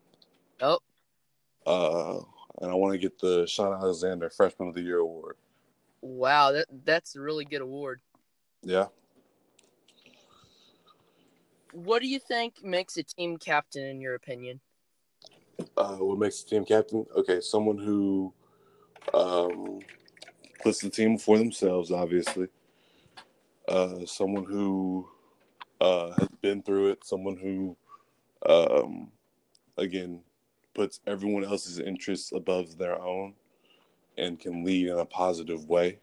Oh. 0.60 0.78
Uh, 1.66 2.20
and 2.60 2.70
I 2.70 2.74
want 2.74 2.92
to 2.92 2.98
get 2.98 3.18
the 3.18 3.46
Shaun 3.46 3.72
Alexander 3.72 4.30
Freshman 4.30 4.68
of 4.68 4.74
the 4.74 4.82
Year 4.82 4.98
award. 4.98 5.36
Wow, 6.02 6.52
that 6.52 6.66
that's 6.84 7.16
a 7.16 7.20
really 7.20 7.44
good 7.44 7.60
award. 7.60 8.00
Yeah. 8.62 8.86
What 11.72 12.02
do 12.02 12.08
you 12.08 12.18
think 12.18 12.64
makes 12.64 12.96
a 12.96 13.02
team 13.02 13.36
captain, 13.36 13.84
in 13.84 14.00
your 14.00 14.14
opinion? 14.14 14.60
Uh, 15.76 15.96
what 15.96 16.18
makes 16.18 16.42
a 16.42 16.46
team 16.46 16.64
captain? 16.64 17.06
Okay, 17.16 17.40
someone 17.40 17.78
who 17.78 18.32
um, 19.14 19.80
puts 20.62 20.80
the 20.80 20.90
team 20.90 21.16
before 21.16 21.38
themselves, 21.38 21.92
obviously. 21.92 22.48
Uh, 23.70 24.04
someone 24.04 24.44
who 24.44 25.08
uh, 25.80 26.10
has 26.18 26.28
been 26.40 26.62
through 26.62 26.90
it. 26.90 27.04
Someone 27.04 27.36
who, 27.36 27.76
um, 28.48 29.10
again, 29.78 30.20
puts 30.74 31.00
everyone 31.06 31.44
else's 31.44 31.78
interests 31.78 32.32
above 32.32 32.78
their 32.78 33.00
own 33.00 33.34
and 34.18 34.38
can 34.38 34.64
lead 34.64 34.88
in 34.88 34.98
a 34.98 35.04
positive 35.04 35.68
way. 35.68 35.98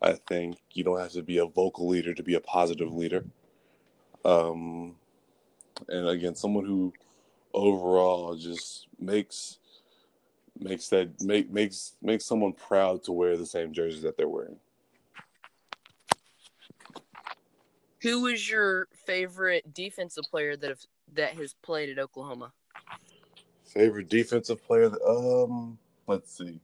I 0.00 0.14
think 0.14 0.58
you 0.72 0.84
don't 0.84 1.00
have 1.00 1.12
to 1.12 1.22
be 1.22 1.38
a 1.38 1.46
vocal 1.46 1.88
leader 1.88 2.12
to 2.14 2.22
be 2.22 2.34
a 2.34 2.40
positive 2.40 2.92
leader. 2.92 3.24
Um, 4.24 4.96
and 5.88 6.08
again, 6.08 6.34
someone 6.34 6.64
who 6.64 6.92
overall 7.54 8.34
just 8.36 8.88
makes 8.98 9.58
makes 10.58 10.88
that 10.88 11.20
make 11.22 11.50
makes 11.50 11.94
makes 12.02 12.26
someone 12.26 12.52
proud 12.52 13.02
to 13.04 13.12
wear 13.12 13.36
the 13.36 13.46
same 13.46 13.72
jersey 13.72 14.00
that 14.02 14.16
they're 14.16 14.28
wearing. 14.28 14.58
Who 18.02 18.26
is 18.26 18.50
your 18.50 18.88
favorite 19.06 19.72
defensive 19.72 20.24
player 20.30 20.56
that 20.56 20.68
have 20.68 20.80
that 21.14 21.34
has 21.34 21.54
played 21.62 21.88
at 21.88 21.98
Oklahoma? 21.98 22.52
Favorite 23.64 24.08
defensive 24.08 24.64
player? 24.64 24.88
That, 24.88 25.02
um, 25.02 25.78
let's 26.08 26.36
see. 26.36 26.58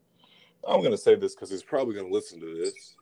I'm 0.67 0.83
gonna 0.83 0.99
say 0.99 1.15
this 1.15 1.35
because 1.35 1.51
he's 1.51 1.63
probably 1.63 1.95
gonna 1.95 2.09
listen 2.09 2.41
to 2.41 2.55
this, 2.57 2.97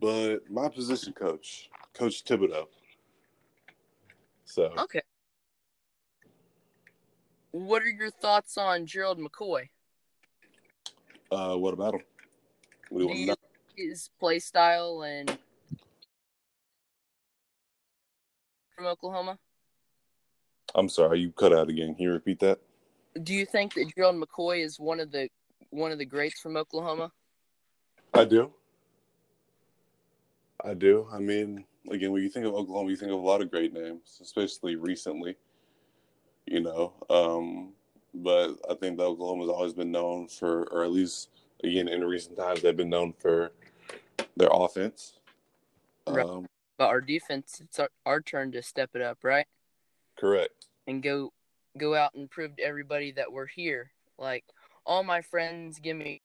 but 0.00 0.50
my 0.50 0.68
position 0.68 1.12
coach, 1.12 1.68
Coach 1.92 2.24
Thibodeaux. 2.24 2.66
So 4.46 4.72
okay. 4.78 5.02
What 7.52 7.82
are 7.82 7.90
your 7.90 8.10
thoughts 8.10 8.56
on 8.56 8.86
Gerald 8.86 9.18
McCoy? 9.18 9.68
Uh, 11.30 11.56
what 11.56 11.74
about 11.74 11.94
him? 11.94 12.00
What 12.88 13.00
do 13.00 13.04
you 13.04 13.12
Do 13.12 13.20
you 13.20 13.26
like 13.26 13.38
his 13.76 14.08
play 14.18 14.38
style 14.38 15.02
and 15.02 15.36
from 18.80 18.88
Oklahoma? 18.88 19.38
I'm 20.74 20.88
sorry, 20.88 21.20
you 21.20 21.32
cut 21.32 21.52
out 21.52 21.68
again. 21.68 21.94
Can 21.94 22.04
you 22.04 22.12
repeat 22.12 22.40
that? 22.40 22.60
Do 23.22 23.34
you 23.34 23.44
think 23.44 23.74
that 23.74 23.92
Gerald 23.94 24.16
McCoy 24.16 24.64
is 24.64 24.80
one 24.80 25.00
of 25.00 25.12
the 25.12 25.28
one 25.68 25.92
of 25.92 25.98
the 25.98 26.06
greats 26.06 26.40
from 26.40 26.56
Oklahoma? 26.56 27.12
I 28.14 28.24
do. 28.24 28.50
I 30.64 30.74
do. 30.74 31.06
I 31.12 31.18
mean, 31.18 31.64
again, 31.90 32.12
when 32.12 32.22
you 32.22 32.30
think 32.30 32.46
of 32.46 32.54
Oklahoma, 32.54 32.90
you 32.90 32.96
think 32.96 33.12
of 33.12 33.18
a 33.18 33.26
lot 33.26 33.42
of 33.42 33.50
great 33.50 33.74
names, 33.74 34.18
especially 34.22 34.76
recently. 34.76 35.36
You 36.46 36.60
know, 36.60 36.94
um, 37.10 37.72
but 38.14 38.54
I 38.70 38.74
think 38.74 38.96
that 38.96 39.04
Oklahoma's 39.04 39.50
always 39.50 39.74
been 39.74 39.92
known 39.92 40.26
for, 40.28 40.62
or 40.72 40.84
at 40.84 40.90
least 40.90 41.28
again 41.62 41.88
in 41.88 42.02
recent 42.02 42.38
times, 42.38 42.62
they've 42.62 42.76
been 42.76 42.88
known 42.88 43.12
for 43.18 43.52
their 44.36 44.48
offense. 44.50 45.18
Right. 46.06 46.24
Um, 46.24 46.46
But 46.80 46.88
our 46.88 47.02
defense, 47.02 47.60
it's 47.62 47.78
our, 47.78 47.90
our 48.06 48.22
turn 48.22 48.52
to 48.52 48.62
step 48.62 48.92
it 48.94 49.02
up, 49.02 49.18
right? 49.22 49.44
correct. 50.16 50.68
And 50.86 51.02
go 51.02 51.30
go 51.76 51.94
out 51.94 52.14
and 52.14 52.30
prove 52.30 52.56
to 52.56 52.62
everybody 52.62 53.12
that 53.12 53.30
we're 53.30 53.46
here. 53.46 53.90
Like 54.18 54.44
all 54.86 55.02
my 55.02 55.20
friends 55.20 55.78
give 55.78 55.98
me. 55.98 56.22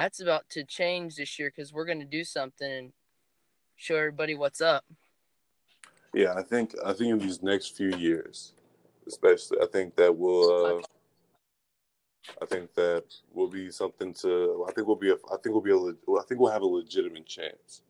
That's 0.00 0.20
about 0.20 0.48
to 0.50 0.64
change 0.64 1.14
this 1.14 1.38
year 1.38 1.52
because 1.54 1.72
we're 1.72 1.84
going 1.84 2.00
to 2.00 2.04
do 2.04 2.24
something 2.24 2.68
and 2.68 2.92
show 3.76 3.94
everybody 3.94 4.34
what's 4.34 4.60
up. 4.60 4.84
Yeah, 6.12 6.34
I 6.34 6.42
think 6.42 6.74
I 6.84 6.92
think 6.92 7.12
in 7.12 7.18
these 7.20 7.40
next 7.40 7.76
few 7.76 7.94
years, 7.96 8.52
especially, 9.06 9.58
I 9.62 9.66
think 9.66 9.94
that 9.94 10.18
will. 10.18 10.80
Uh, 10.80 10.82
I 12.40 12.46
think 12.46 12.74
that 12.74 13.04
will 13.32 13.48
be 13.48 13.70
something 13.70 14.12
to. 14.14 14.64
I 14.68 14.72
think 14.72 14.86
we'll 14.86 14.96
be. 14.96 15.10
A, 15.10 15.14
I 15.14 15.36
think 15.42 15.54
we'll 15.54 15.60
be. 15.60 15.72
A, 15.72 16.18
I 16.18 16.22
think 16.24 16.40
we'll 16.40 16.52
have 16.52 16.62
a 16.62 16.66
legitimate 16.66 17.26
chance. 17.26 17.82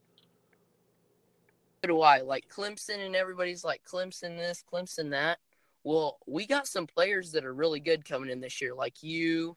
Do 1.83 2.01
I. 2.01 2.21
Like 2.21 2.49
Clemson 2.49 3.05
and 3.05 3.17
everybody's 3.17 3.65
like 3.65 3.83
Clemson 3.85 4.37
this, 4.37 4.63
Clemson 4.73 5.11
that. 5.11 5.39
Well, 5.83 6.19
we 6.27 6.47
got 6.47 6.67
some 6.67 6.87
players 6.87 7.33
that 7.33 7.45
are 7.45 7.55
really 7.55 7.81
good 7.81 8.05
coming 8.05 8.31
in 8.31 8.41
this 8.41 8.61
year, 8.61 8.75
like 8.75 9.03
you. 9.03 9.57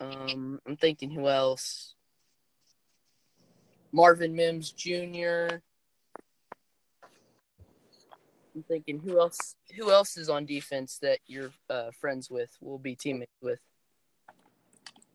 Um, 0.00 0.60
I'm 0.66 0.76
thinking 0.76 1.10
who 1.10 1.28
else? 1.28 1.94
Marvin 3.92 4.34
Mims 4.34 4.72
Jr. 4.72 5.58
I'm 8.54 8.62
thinking 8.64 8.98
who 8.98 9.18
else? 9.18 9.56
Who 9.76 9.90
else 9.90 10.16
is 10.16 10.28
on 10.28 10.44
defense 10.44 10.98
that 11.02 11.18
you're 11.26 11.52
uh, 11.70 11.90
friends 11.98 12.30
with? 12.30 12.50
Will 12.60 12.78
be 12.78 12.94
teammates 12.94 13.32
with. 13.40 13.60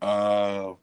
Uh, 0.02 0.74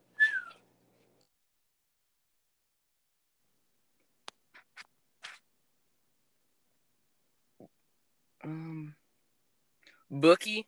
Um, 8.44 8.94
Bookie. 10.10 10.66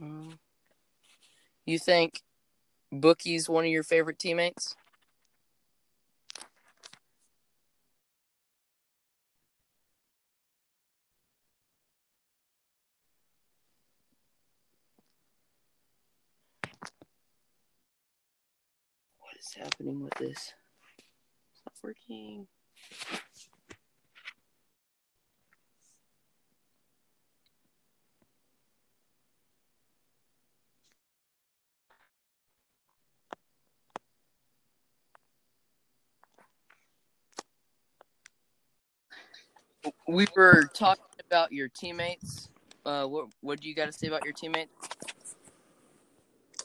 Um, 0.00 0.38
you 1.64 1.78
think 1.78 2.22
Bookie's 2.92 3.48
one 3.48 3.64
of 3.64 3.70
your 3.70 3.82
favorite 3.82 4.18
teammates? 4.18 4.76
What 19.18 19.36
is 19.38 19.54
happening 19.54 20.02
with 20.02 20.14
this? 20.14 20.52
It's 21.52 21.62
not 21.64 21.74
working. 21.82 22.46
We 40.08 40.26
were 40.36 40.62
talking 40.72 41.04
about 41.26 41.52
your 41.52 41.68
teammates. 41.68 42.48
Uh, 42.84 43.06
what 43.06 43.28
what 43.40 43.60
do 43.60 43.68
you 43.68 43.74
got 43.74 43.86
to 43.86 43.92
say 43.92 44.06
about 44.06 44.24
your 44.24 44.32
teammates? 44.32 44.70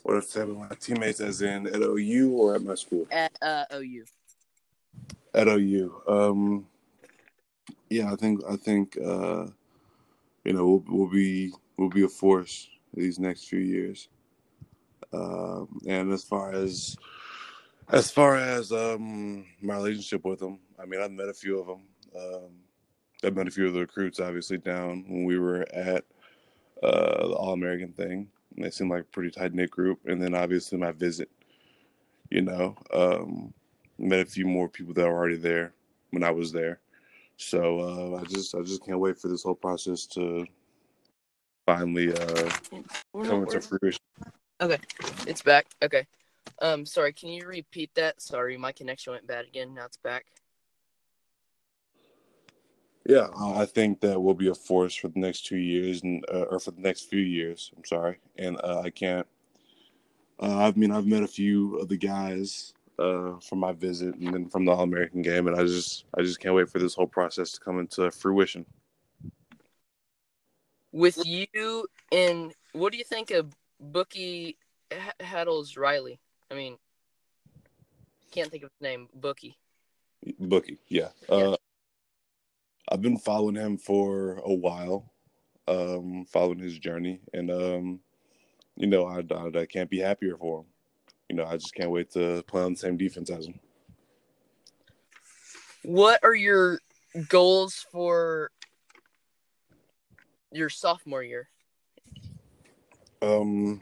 What 0.04 0.16
if 0.16 0.36
about 0.36 0.56
my 0.56 0.76
teammates, 0.80 1.20
as 1.20 1.42
in 1.42 1.66
at 1.66 1.80
OU 1.80 2.32
or 2.32 2.54
at 2.54 2.62
my 2.62 2.74
school? 2.74 3.06
At 3.10 3.32
uh, 3.42 3.64
OU. 3.74 4.04
At 5.34 5.48
OU, 5.48 6.02
um, 6.06 6.66
yeah, 7.88 8.12
I 8.12 8.16
think 8.16 8.40
I 8.48 8.56
think 8.56 8.96
uh, 8.98 9.46
you 10.44 10.52
know 10.52 10.66
we'll, 10.66 10.84
we'll 10.88 11.10
be 11.10 11.52
we'll 11.76 11.88
be 11.88 12.04
a 12.04 12.08
force 12.08 12.68
these 12.94 13.18
next 13.18 13.44
few 13.44 13.60
years. 13.60 14.08
Um, 15.12 15.80
and 15.86 16.12
as 16.12 16.22
far 16.24 16.52
as 16.52 16.96
as 17.90 18.10
far 18.10 18.36
as 18.36 18.72
um, 18.72 19.44
my 19.60 19.76
relationship 19.76 20.24
with 20.24 20.40
them, 20.40 20.58
I 20.80 20.86
mean, 20.86 21.00
I've 21.00 21.10
met 21.10 21.28
a 21.28 21.34
few 21.34 21.58
of 21.58 21.66
them. 21.66 21.82
Um, 22.16 22.50
I've 23.24 23.36
met 23.36 23.48
a 23.48 23.50
few 23.50 23.66
of 23.66 23.74
the 23.74 23.80
recruits, 23.80 24.20
obviously, 24.20 24.58
down 24.58 25.04
when 25.08 25.24
we 25.24 25.38
were 25.38 25.66
at 25.72 26.04
uh, 26.82 27.26
the 27.28 27.34
All 27.34 27.52
American 27.52 27.92
thing. 27.92 28.28
And 28.56 28.64
they 28.64 28.70
seemed 28.70 28.90
like 28.90 29.02
a 29.02 29.04
pretty 29.04 29.30
tight 29.30 29.54
knit 29.54 29.70
group. 29.70 30.00
And 30.04 30.20
then 30.20 30.34
obviously 30.34 30.78
my 30.78 30.92
visit, 30.92 31.30
you 32.30 32.42
know, 32.42 32.76
um, 32.92 33.54
met 33.98 34.20
a 34.20 34.24
few 34.26 34.46
more 34.46 34.68
people 34.68 34.92
that 34.94 35.06
were 35.06 35.16
already 35.16 35.36
there 35.36 35.72
when 36.10 36.22
I 36.22 36.30
was 36.30 36.52
there. 36.52 36.80
So 37.36 37.80
uh, 37.80 38.20
I 38.20 38.24
just 38.24 38.54
I 38.54 38.60
just 38.60 38.84
can't 38.84 39.00
wait 39.00 39.18
for 39.18 39.28
this 39.28 39.42
whole 39.42 39.54
process 39.54 40.06
to 40.08 40.46
finally 41.66 42.12
uh, 42.12 42.50
come 43.12 43.42
into 43.42 43.60
fruition. 43.60 44.00
Okay, 44.60 44.78
it's 45.26 45.42
back. 45.42 45.66
Okay. 45.82 46.06
Um, 46.60 46.84
sorry, 46.84 47.12
can 47.12 47.30
you 47.30 47.46
repeat 47.46 47.90
that? 47.94 48.20
Sorry, 48.20 48.56
my 48.56 48.70
connection 48.72 49.12
went 49.12 49.26
bad 49.26 49.46
again. 49.46 49.74
Now 49.74 49.86
it's 49.86 49.96
back. 49.96 50.26
Yeah, 53.04 53.28
uh, 53.36 53.54
I 53.54 53.66
think 53.66 54.00
that 54.00 54.22
will 54.22 54.34
be 54.34 54.48
a 54.48 54.54
force 54.54 54.94
for 54.94 55.08
the 55.08 55.18
next 55.18 55.46
two 55.46 55.56
years, 55.56 56.02
and 56.02 56.24
uh, 56.32 56.42
or 56.50 56.60
for 56.60 56.70
the 56.70 56.80
next 56.80 57.10
few 57.10 57.20
years. 57.20 57.72
I'm 57.76 57.84
sorry, 57.84 58.18
and 58.36 58.60
uh, 58.62 58.82
I 58.84 58.90
can't. 58.90 59.26
Uh, 60.40 60.66
I 60.66 60.72
mean, 60.72 60.92
I've 60.92 61.06
met 61.06 61.22
a 61.22 61.28
few 61.28 61.76
of 61.78 61.88
the 61.88 61.96
guys 61.96 62.74
uh, 62.98 63.38
from 63.40 63.58
my 63.58 63.72
visit, 63.72 64.14
and 64.14 64.32
then 64.32 64.48
from 64.48 64.64
the 64.64 64.72
All 64.72 64.82
American 64.82 65.22
game, 65.22 65.48
and 65.48 65.56
I 65.56 65.64
just, 65.64 66.04
I 66.16 66.22
just 66.22 66.40
can't 66.40 66.54
wait 66.54 66.68
for 66.68 66.78
this 66.78 66.94
whole 66.94 67.06
process 67.06 67.52
to 67.52 67.60
come 67.60 67.78
into 67.78 68.10
fruition. 68.10 68.66
With 70.92 71.24
you 71.24 71.86
and 72.12 72.52
what 72.72 72.92
do 72.92 72.98
you 72.98 73.04
think 73.04 73.30
of 73.30 73.54
Bookie 73.80 74.58
H- 74.90 75.00
Haddles 75.20 75.76
Riley? 75.76 76.20
I 76.50 76.54
mean, 76.54 76.76
can't 78.30 78.50
think 78.50 78.62
of 78.62 78.70
his 78.78 78.82
name. 78.82 79.08
Bookie. 79.14 79.56
Bookie, 80.38 80.78
yeah. 80.88 81.08
Yeah. 81.30 81.56
I've 82.92 83.00
been 83.00 83.16
following 83.16 83.54
him 83.54 83.78
for 83.78 84.42
a 84.44 84.52
while, 84.52 85.10
um, 85.66 86.26
following 86.30 86.58
his 86.58 86.78
journey, 86.78 87.20
and 87.32 87.50
um, 87.50 88.00
you 88.76 88.86
know, 88.86 89.06
I, 89.06 89.22
I, 89.34 89.60
I 89.60 89.64
can't 89.64 89.88
be 89.88 89.98
happier 89.98 90.36
for 90.36 90.60
him. 90.60 90.66
You 91.30 91.36
know, 91.36 91.46
I 91.46 91.56
just 91.56 91.74
can't 91.74 91.90
wait 91.90 92.10
to 92.10 92.42
play 92.46 92.60
on 92.60 92.74
the 92.74 92.78
same 92.78 92.98
defense 92.98 93.30
as 93.30 93.46
him. 93.46 93.58
What 95.84 96.20
are 96.22 96.34
your 96.34 96.80
goals 97.30 97.86
for 97.90 98.50
your 100.50 100.68
sophomore 100.68 101.22
year? 101.22 101.48
Um, 103.22 103.80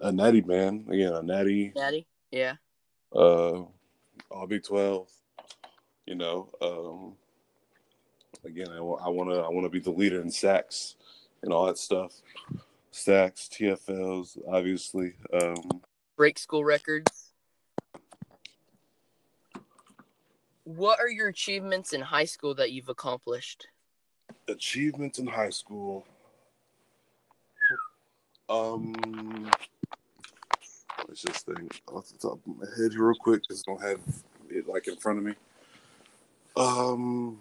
a 0.00 0.12
natty 0.12 0.42
man 0.42 0.86
again, 0.88 1.12
a 1.12 1.22
natty, 1.24 1.72
Natty? 1.74 2.06
Yeah. 2.30 2.54
uh, 3.12 3.64
all 4.30 4.46
Big 4.46 4.62
Twelve. 4.62 5.10
You 6.06 6.14
know, 6.14 6.48
um, 6.60 7.16
again, 8.44 8.68
I, 8.70 8.76
I 8.76 9.08
want 9.08 9.30
to 9.30 9.40
I 9.40 9.48
want 9.48 9.64
to 9.64 9.70
be 9.70 9.80
the 9.80 9.90
leader 9.90 10.20
in 10.20 10.30
sacks 10.30 10.96
and 11.42 11.52
all 11.52 11.66
that 11.66 11.78
stuff. 11.78 12.12
Sacks, 12.90 13.48
TFLs, 13.52 14.38
obviously. 14.48 15.14
Um, 15.32 15.82
Break 16.16 16.38
school 16.38 16.64
records. 16.64 17.32
What 20.64 21.00
are 21.00 21.08
your 21.08 21.28
achievements 21.28 21.92
in 21.92 22.02
high 22.02 22.26
school 22.26 22.54
that 22.54 22.70
you've 22.70 22.88
accomplished? 22.88 23.66
achievements 24.48 25.18
in 25.18 25.26
high 25.26 25.50
school. 25.50 26.04
Um, 28.48 29.50
let's 31.08 31.22
just 31.22 31.46
think 31.46 31.80
off 31.90 32.08
the 32.08 32.18
top 32.18 32.38
of 32.46 32.56
my 32.58 32.66
head 32.76 32.92
here 32.92 33.04
real 33.04 33.14
quick 33.14 33.42
because 33.42 33.64
I 33.66 33.70
don't 33.70 33.82
have 33.82 34.00
it 34.50 34.68
like 34.68 34.88
in 34.88 34.96
front 34.96 35.18
of 35.18 35.24
me. 35.24 35.34
Um, 36.56 37.38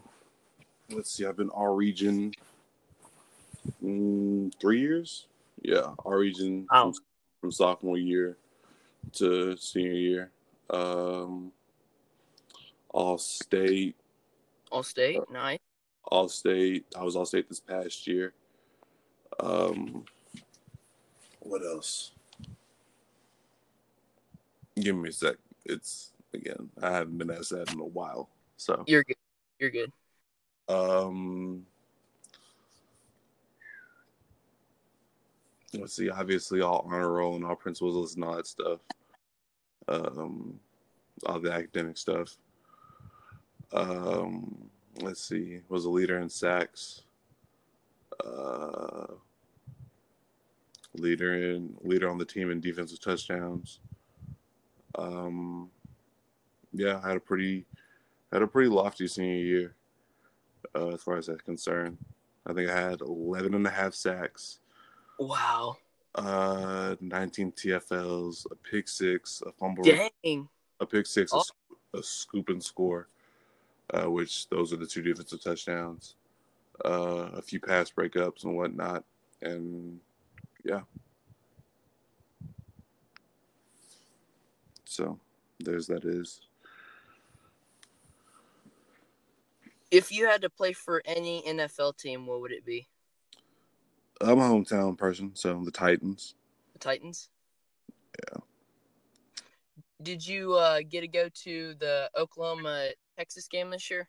let's 0.93 1.11
see. 1.11 1.25
I've 1.25 1.37
been 1.37 1.49
our 1.51 1.73
region 1.73 2.33
mm, 3.83 4.51
three 4.59 4.79
years. 4.81 5.27
Yeah, 5.61 5.93
our 6.05 6.17
region 6.17 6.65
from, 6.69 6.93
from 7.39 7.51
sophomore 7.51 7.97
year 7.97 8.37
to 9.13 9.55
senior 9.57 9.91
year. 9.93 10.31
Um, 10.69 11.51
all 12.89 13.17
state 13.17 13.95
All 14.71 14.83
state? 14.83 15.19
Nice. 15.31 15.59
all 16.05 16.27
state. 16.29 16.85
I 16.97 17.03
was 17.03 17.15
all 17.15 17.25
state 17.25 17.47
this 17.47 17.59
past 17.59 18.07
year. 18.07 18.33
Um, 19.39 20.05
what 21.39 21.61
else? 21.63 22.11
Give 24.75 24.95
me 24.95 25.09
a 25.09 25.11
sec. 25.11 25.35
It's 25.65 26.11
again. 26.33 26.69
I 26.81 26.91
haven't 26.91 27.17
been 27.17 27.31
asked 27.31 27.51
that 27.51 27.71
in 27.71 27.79
a 27.79 27.85
while. 27.85 28.29
So, 28.57 28.83
You're 28.87 29.03
good. 29.03 29.15
You're 29.59 29.69
good. 29.69 29.91
Um, 30.71 31.65
let's 35.73 35.93
see. 35.93 36.09
Obviously, 36.09 36.61
all 36.61 36.87
honor 36.91 37.11
roll 37.11 37.35
and 37.35 37.45
all 37.45 37.55
principals 37.55 37.95
list 37.95 38.15
and 38.15 38.23
all 38.23 38.35
that 38.35 38.47
stuff. 38.47 38.79
Um, 39.87 40.59
all 41.25 41.39
the 41.39 41.51
academic 41.51 41.97
stuff. 41.97 42.37
Um, 43.73 44.69
let's 45.01 45.23
see. 45.23 45.61
Was 45.69 45.85
a 45.85 45.89
leader 45.89 46.19
in 46.19 46.29
sacks. 46.29 47.01
Uh, 48.23 49.07
leader 50.93 51.33
in 51.33 51.75
leader 51.81 52.09
on 52.09 52.17
the 52.17 52.25
team 52.25 52.51
in 52.51 52.59
defensive 52.59 52.99
touchdowns. 52.99 53.79
Um, 54.95 55.69
yeah, 56.73 56.99
I 57.03 57.09
had 57.09 57.17
a 57.17 57.21
pretty 57.21 57.65
had 58.31 58.41
a 58.41 58.47
pretty 58.47 58.69
lofty 58.69 59.07
senior 59.07 59.35
year 59.35 59.75
uh, 60.75 60.89
as 60.89 61.03
far 61.03 61.17
as 61.17 61.27
that's 61.27 61.41
concerned. 61.41 61.97
I 62.45 62.53
think 62.53 62.69
I 62.69 62.79
had 62.89 63.01
11 63.01 63.53
and 63.53 63.67
a 63.67 63.69
half 63.69 63.93
sacks, 63.93 64.59
Wow. 65.19 65.77
uh, 66.15 66.95
19 66.99 67.51
TFLs, 67.51 68.45
a 68.51 68.55
pick 68.55 68.87
six, 68.87 69.43
a 69.45 69.51
fumble, 69.51 69.83
Dang. 69.83 70.49
a 70.79 70.85
pick 70.85 71.05
six, 71.05 71.31
a, 71.33 71.37
Oh. 71.37 71.43
a 71.99 72.03
scoop 72.03 72.49
and 72.49 72.63
score, 72.63 73.07
uh, 73.93 74.09
which 74.09 74.49
those 74.49 74.73
are 74.73 74.77
the 74.77 74.87
two 74.87 75.01
defensive 75.03 75.41
touchdowns, 75.43 76.15
uh, 76.83 77.29
a 77.33 77.41
few 77.41 77.59
pass 77.59 77.91
breakups 77.91 78.43
and 78.43 78.55
whatnot, 78.57 79.03
and 79.41 79.99
yeah. 80.63 80.81
So 84.85 85.19
there's 85.59 85.87
that 85.87 86.03
is. 86.05 86.41
If 89.91 90.11
you 90.11 90.25
had 90.25 90.41
to 90.41 90.49
play 90.49 90.71
for 90.71 91.01
any 91.05 91.43
NFL 91.45 91.97
team, 91.97 92.25
what 92.25 92.41
would 92.41 92.53
it 92.53 92.65
be? 92.65 92.87
I'm 94.21 94.39
a 94.39 94.43
hometown 94.43 94.97
person, 94.97 95.31
so 95.35 95.61
the 95.63 95.71
Titans. 95.71 96.35
The 96.73 96.79
Titans? 96.79 97.29
Yeah. 98.19 98.41
Did 100.01 100.25
you 100.25 100.53
uh, 100.53 100.79
get 100.87 101.01
to 101.01 101.07
go 101.07 101.27
to 101.43 101.75
the 101.75 102.09
Oklahoma 102.17 102.89
Texas 103.17 103.47
game 103.47 103.69
this 103.69 103.89
year? 103.91 104.07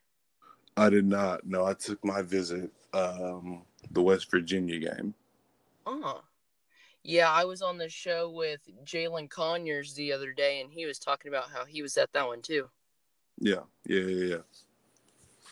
I 0.76 0.88
did 0.88 1.04
not. 1.04 1.44
No, 1.44 1.66
I 1.66 1.74
took 1.74 2.02
my 2.04 2.22
visit 2.22 2.70
um, 2.94 3.62
the 3.90 4.02
West 4.02 4.30
Virginia 4.30 4.78
game. 4.78 5.14
Oh. 5.84 6.22
Yeah, 7.02 7.30
I 7.30 7.44
was 7.44 7.62
on 7.62 7.78
the 7.78 7.88
show 7.88 8.30
with 8.30 8.60
Jalin 8.84 9.28
Conyers 9.28 9.94
the 9.94 10.12
other 10.12 10.32
day, 10.32 10.60
and 10.60 10.72
he 10.72 10.86
was 10.86 10.98
talking 10.98 11.30
about 11.30 11.50
how 11.50 11.64
he 11.64 11.82
was 11.82 11.96
at 11.96 12.12
that 12.12 12.26
one 12.26 12.42
too. 12.42 12.68
Yeah, 13.38 13.62
yeah, 13.86 14.02
yeah, 14.02 14.24
yeah. 14.36 14.42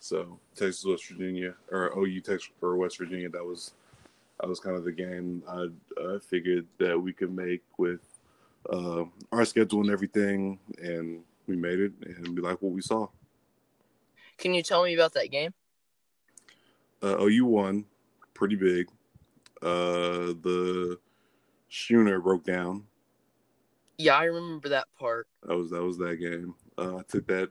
So 0.01 0.41
Texas, 0.57 0.85
West 0.85 1.09
Virginia, 1.09 1.55
or 1.71 1.93
OU 1.97 2.21
Texas 2.23 2.51
or 2.63 2.77
West 2.77 2.99
Virginia. 2.99 3.29
That 3.29 3.45
was 3.45 3.75
that 4.41 4.49
was 4.49 4.59
kind 4.59 4.75
of 4.75 4.85
the 4.85 4.93
game 4.93 5.43
I 5.47 5.67
uh, 6.01 6.19
figured 6.19 6.67
that 6.79 6.99
we 6.99 7.13
could 7.13 7.31
make 7.31 7.63
with 7.77 8.01
uh, 8.71 9.05
our 9.31 9.45
schedule 9.45 9.81
and 9.83 9.91
everything, 9.91 10.59
and 10.83 11.21
we 11.47 11.55
made 11.55 11.81
it, 11.81 11.93
and 12.03 12.29
we 12.29 12.41
like 12.41 12.61
what 12.63 12.73
we 12.73 12.81
saw. 12.81 13.09
Can 14.39 14.55
you 14.55 14.63
tell 14.63 14.83
me 14.83 14.95
about 14.95 15.13
that 15.15 15.31
game? 15.31 15.53
Uh, 17.03 17.19
OU 17.21 17.45
won, 17.45 17.85
pretty 18.33 18.57
big. 18.57 18.89
Uh, 19.61 20.33
the 20.41 20.99
schooner 21.69 22.21
broke 22.21 22.45
down. 22.45 22.85
Yeah, 23.99 24.17
I 24.17 24.25
remember 24.25 24.71
that 24.71 24.87
part. 24.99 25.29
That 25.47 25.59
was 25.59 25.71
that 25.71 25.83
was 25.83 25.99
that 25.99 26.17
game. 26.17 26.55
Uh, 26.79 26.97
I 26.97 27.03
took 27.03 27.27
that 27.27 27.51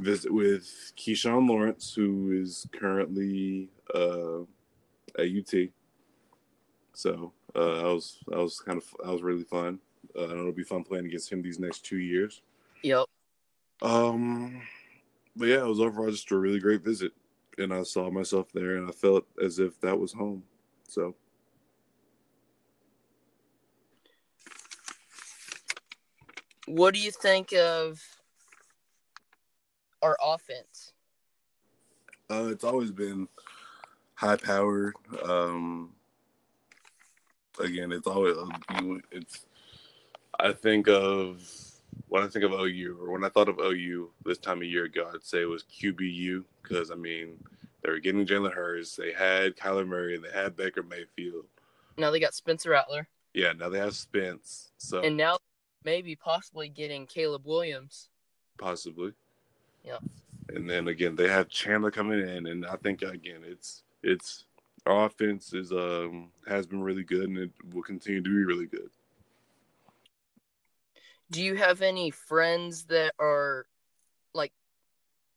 visit 0.00 0.32
with 0.32 0.92
Keyshawn 0.96 1.48
Lawrence, 1.48 1.94
who 1.94 2.32
is 2.32 2.66
currently 2.72 3.70
uh, 3.94 4.40
at 5.18 5.26
UT. 5.26 5.70
So 6.94 7.32
uh, 7.54 7.76
that 7.76 7.84
was 7.84 8.18
that 8.28 8.38
was 8.38 8.60
kind 8.60 8.78
of 8.78 8.84
that 9.04 9.12
was 9.12 9.22
really 9.22 9.44
fun. 9.44 9.78
Uh, 10.16 10.24
I 10.24 10.28
know 10.28 10.40
it'll 10.40 10.52
be 10.52 10.62
fun 10.62 10.84
playing 10.84 11.06
against 11.06 11.30
him 11.30 11.42
these 11.42 11.58
next 11.58 11.84
two 11.84 11.98
years. 11.98 12.42
Yep. 12.82 13.06
Um, 13.82 14.62
but 15.34 15.48
yeah, 15.48 15.58
it 15.58 15.66
was 15.66 15.80
overall 15.80 16.10
just 16.10 16.30
a 16.30 16.36
really 16.36 16.58
great 16.58 16.82
visit, 16.82 17.12
and 17.58 17.72
I 17.72 17.82
saw 17.82 18.10
myself 18.10 18.50
there, 18.52 18.76
and 18.76 18.88
I 18.88 18.92
felt 18.92 19.26
as 19.42 19.58
if 19.58 19.80
that 19.80 19.98
was 19.98 20.12
home. 20.12 20.42
So. 20.88 21.14
What 26.66 26.94
do 26.94 27.00
you 27.00 27.12
think 27.12 27.52
of 27.52 28.02
our 30.06 30.16
offense? 30.22 30.92
Uh, 32.30 32.48
it's 32.50 32.64
always 32.64 32.90
been 32.90 33.28
high 34.14 34.36
powered. 34.36 34.94
Um, 35.24 35.92
again, 37.60 37.92
it's 37.92 38.06
always 38.06 38.36
it's. 39.10 39.46
I 40.38 40.52
think 40.52 40.88
of 40.88 41.42
when 42.08 42.22
I 42.22 42.28
think 42.28 42.44
of 42.44 42.52
OU 42.52 42.98
or 43.00 43.10
when 43.10 43.24
I 43.24 43.28
thought 43.28 43.48
of 43.48 43.58
OU 43.58 44.10
this 44.24 44.38
time 44.38 44.62
a 44.62 44.66
year 44.66 44.84
ago, 44.84 45.10
I'd 45.12 45.22
say 45.22 45.42
it 45.42 45.48
was 45.48 45.64
QBU 45.64 46.44
because 46.62 46.90
I 46.90 46.94
mean 46.94 47.42
they 47.82 47.90
were 47.90 48.00
getting 48.00 48.26
Jalen 48.26 48.52
Hurts, 48.52 48.96
they 48.96 49.12
had 49.12 49.56
Kyler 49.56 49.86
Murray, 49.86 50.14
and 50.14 50.24
they 50.24 50.30
had 50.30 50.56
Baker 50.56 50.82
Mayfield. 50.82 51.46
Now 51.96 52.10
they 52.10 52.20
got 52.20 52.34
Spencer 52.34 52.70
Rattler. 52.70 53.08
Yeah, 53.32 53.52
now 53.52 53.68
they 53.68 53.78
have 53.78 53.94
Spence. 53.94 54.70
So 54.76 55.02
and 55.02 55.16
now 55.16 55.38
maybe 55.84 56.16
possibly 56.16 56.68
getting 56.68 57.06
Caleb 57.06 57.46
Williams. 57.46 58.08
Possibly. 58.58 59.12
Yeah. 59.86 59.98
And 60.48 60.68
then 60.68 60.88
again, 60.88 61.16
they 61.16 61.28
have 61.28 61.48
Chandler 61.48 61.90
coming 61.90 62.20
in, 62.20 62.46
and 62.46 62.66
I 62.66 62.76
think 62.76 63.02
again, 63.02 63.42
it's 63.44 63.84
it's 64.02 64.44
our 64.84 65.06
offense 65.06 65.52
is 65.52 65.72
um 65.72 66.30
has 66.46 66.66
been 66.66 66.82
really 66.82 67.04
good, 67.04 67.28
and 67.28 67.38
it 67.38 67.50
will 67.72 67.82
continue 67.82 68.22
to 68.22 68.28
be 68.28 68.44
really 68.44 68.66
good. 68.66 68.90
Do 71.30 71.42
you 71.42 71.56
have 71.56 71.82
any 71.82 72.10
friends 72.10 72.84
that 72.84 73.12
are 73.18 73.66
like 74.34 74.52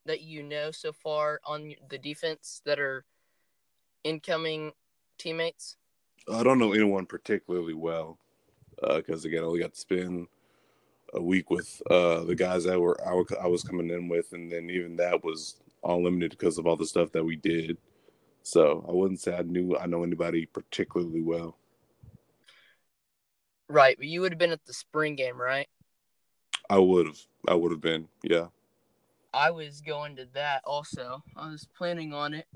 that 0.06 0.22
you 0.22 0.44
know 0.44 0.72
so 0.72 0.92
far 0.92 1.40
on 1.46 1.74
the 1.90 1.98
defense 1.98 2.62
that 2.66 2.80
are 2.80 3.06
incoming 4.04 4.74
teammates? 5.18 5.78
I 6.32 6.44
don't 6.44 6.60
know 6.60 6.74
anyone 6.74 7.06
particularly 7.06 7.74
well 7.74 8.20
because 8.82 9.26
uh, 9.26 9.28
again, 9.28 9.44
I 9.44 9.48
only 9.48 9.60
got 9.60 9.74
to 9.74 9.80
spend 9.80 10.28
a 11.14 11.22
week 11.22 11.50
with 11.50 11.82
uh, 11.90 12.24
the 12.24 12.36
guys 12.36 12.64
that 12.66 12.80
were 12.80 12.98
I, 13.06 13.22
I 13.44 13.48
was 13.48 13.64
coming 13.64 13.90
in 13.90 14.08
with, 14.08 14.34
and 14.34 14.52
then 14.52 14.70
even 14.70 14.96
that 14.98 15.24
was 15.24 15.56
all 15.82 16.04
limited 16.04 16.32
because 16.32 16.58
of 16.58 16.68
all 16.68 16.76
the 16.76 16.86
stuff 16.86 17.12
that 17.14 17.24
we 17.24 17.36
did. 17.36 17.78
So 18.44 18.86
I 18.88 18.92
wouldn't 18.92 19.20
say 19.20 19.36
I 19.36 19.42
knew 19.42 19.78
I 19.78 19.86
know 19.86 20.04
anybody 20.04 20.46
particularly 20.46 21.22
well. 21.22 21.58
Right, 23.68 23.96
but 23.98 24.08
you 24.08 24.22
would 24.22 24.32
have 24.32 24.40
been 24.40 24.52
at 24.52 24.66
the 24.66 24.74
spring 24.74 25.16
game, 25.16 25.40
right? 25.40 25.68
I 26.70 26.80
would 26.80 27.06
have. 27.06 27.20
I 27.48 27.54
would 27.54 27.72
have 27.72 27.82
been. 27.82 28.08
Yeah. 28.24 28.48
I 29.34 29.52
was 29.52 29.82
going 29.82 30.16
to 30.16 30.28
that 30.34 30.64
also. 30.66 31.24
I 31.36 31.52
was 31.52 31.68
planning 31.78 32.14
on 32.14 32.34
it, 32.34 32.48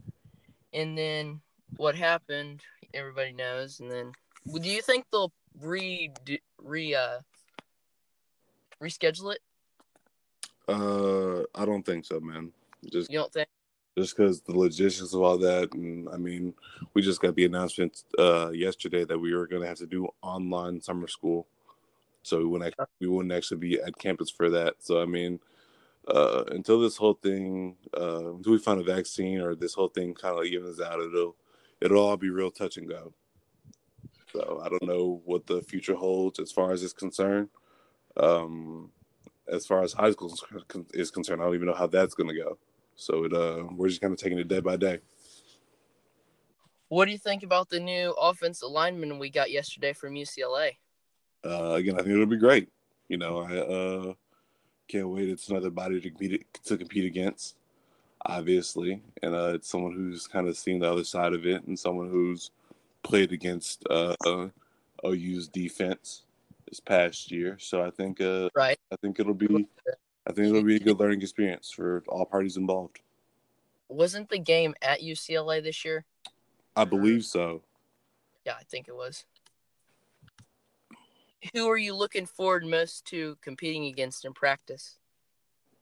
and 0.74 0.98
then 0.98 1.40
what 1.78 1.96
happened, 1.96 2.62
everybody 2.94 3.32
knows. 3.32 3.80
And 3.80 3.92
then, 3.92 4.12
do 4.52 4.68
you 4.68 4.82
think 4.82 5.06
they'll 5.12 5.32
re 5.62 6.12
re 6.58 6.96
uh 6.96 7.20
reschedule 8.82 9.36
it? 9.36 9.42
Uh, 10.68 11.44
I 11.56 11.66
don't 11.66 11.86
think 11.86 12.06
so, 12.06 12.20
man. 12.20 12.52
Just 12.92 13.12
you 13.12 13.20
don't 13.20 13.32
think? 13.32 13.48
Just 13.98 14.18
because 14.18 14.42
the 14.42 14.58
logistics 14.58 15.14
of 15.14 15.22
all 15.22 15.38
that, 15.38 15.74
and 15.74 16.10
I 16.10 16.18
mean, 16.18 16.54
we 16.94 17.02
just 17.02 17.22
got 17.22 17.36
the 17.36 17.46
announcement 17.46 18.04
uh, 18.18 18.50
yesterday 18.50 19.06
that 19.06 19.20
we 19.20 19.36
were 19.36 19.46
going 19.46 19.62
to 19.62 19.68
have 19.68 19.78
to 19.78 19.86
do 19.86 20.08
online 20.22 20.82
summer 20.82 21.08
school, 21.08 21.48
so 22.24 22.40
we 22.40 22.46
wouldn't 22.46 22.70
actually, 22.70 22.88
we 23.02 23.08
wouldn't 23.08 23.34
actually 23.34 23.58
be 23.58 23.80
at 23.80 23.98
campus 24.00 24.32
for 24.32 24.50
that. 24.50 24.76
So 24.80 25.02
I 25.02 25.06
mean, 25.06 25.40
uh, 26.08 26.44
until 26.48 26.82
this 26.82 26.98
whole 26.98 27.14
thing, 27.14 27.76
uh, 27.96 28.34
until 28.34 28.54
we 28.54 28.58
find 28.58 28.82
a 28.82 28.84
vaccine 28.84 29.40
or 29.40 29.54
this 29.54 29.76
whole 29.76 29.90
thing 29.90 30.14
kind 30.16 30.40
of 30.40 30.46
evens 30.46 30.82
out, 30.82 31.00
it'll 31.00 31.36
it'll 31.82 32.04
all 32.04 32.18
be 32.18 32.30
real 32.30 32.52
touch 32.52 32.78
and 32.78 32.90
go. 32.90 33.14
So 34.32 34.62
I 34.66 34.70
don't 34.70 34.88
know 34.88 35.22
what 35.26 35.46
the 35.46 35.62
future 35.62 35.94
holds 35.94 36.40
as 36.40 36.52
far 36.52 36.72
as 36.72 36.82
it's 36.82 36.94
concerned. 36.94 37.50
Um, 38.18 38.92
as 39.52 39.66
far 39.66 39.84
as 39.84 39.94
high 39.94 40.12
school 40.12 40.34
is 40.94 41.12
concerned, 41.12 41.42
I 41.42 41.46
don't 41.46 41.56
even 41.56 41.68
know 41.68 41.74
how 41.74 41.88
that's 41.88 42.16
going 42.16 42.30
to 42.30 42.36
go. 42.36 42.58
So 42.96 43.26
it, 43.26 43.34
uh, 43.34 43.66
we're 43.76 43.90
just 43.90 44.02
kind 44.02 44.14
of 44.14 44.20
taking 44.20 44.40
it 44.40 44.48
day 44.48 44.60
by 44.60 44.78
day. 44.78 45.00
What 46.90 47.06
do 47.06 47.12
you 47.12 47.18
think 47.18 47.44
about 47.44 47.70
the 47.70 47.80
new 47.80 48.12
offensive 48.12 48.70
lineman 48.70 49.18
we 49.18 49.30
got 49.30 49.52
yesterday 49.52 49.94
from 49.94 50.14
UCLA? 50.14 50.74
Uh, 51.44 51.74
again, 51.74 51.96
I 51.96 51.98
think 51.98 52.10
it'll 52.10 52.26
be 52.26 52.38
great. 52.38 52.70
You 53.10 53.18
know, 53.18 53.40
I 53.40 53.58
uh, 53.58 54.14
can't 54.88 55.10
wait. 55.10 55.30
It's 55.30 55.50
another 55.50 55.72
body 55.72 56.00
to 56.00 56.10
compete 56.10 56.46
to 56.66 56.78
compete 56.78 57.06
against, 57.06 57.58
obviously, 58.26 59.02
and 59.22 59.34
uh, 59.34 59.54
it's 59.56 59.70
someone 59.70 59.94
who's 59.94 60.28
kind 60.28 60.48
of 60.48 60.56
seen 60.56 60.80
the 60.80 60.92
other 60.92 61.04
side 61.04 61.34
of 61.34 61.46
it, 61.46 61.66
and 61.66 61.78
someone 61.78 62.10
who's 62.10 62.52
played 63.02 63.32
against 63.32 63.84
uh, 63.90 64.16
uh 64.26 64.48
OU's 65.06 65.48
defense 65.48 66.23
this 66.74 66.80
past 66.80 67.32
year. 67.32 67.56
So 67.60 67.84
I 67.84 67.92
think 67.92 68.20
uh 68.20 68.50
right. 68.56 68.80
I 68.92 68.96
think 68.96 69.20
it'll 69.20 69.36
be 69.36 69.68
I 70.26 70.32
think 70.34 70.48
it'll 70.48 70.64
be 70.64 70.78
a 70.78 70.80
good 70.80 71.00
learning 71.00 71.22
experience 71.22 71.72
for 71.72 72.04
all 72.08 72.26
parties 72.26 72.58
involved. 72.58 73.00
Wasn't 73.90 74.28
the 74.30 74.40
game 74.40 74.74
at 74.82 75.02
UCLA 75.02 75.62
this 75.62 75.86
year? 75.86 76.04
I 76.76 76.86
believe 76.86 77.26
so. 77.26 77.62
Yeah, 78.44 78.56
I 78.60 78.64
think 78.64 78.88
it 78.88 78.96
was. 78.96 79.26
Who 81.54 81.70
are 81.70 81.78
you 81.78 81.94
looking 81.94 82.26
forward 82.26 82.66
most 82.66 83.06
to 83.08 83.38
competing 83.42 83.86
against 83.86 84.26
in 84.26 84.34
practice? 84.34 84.98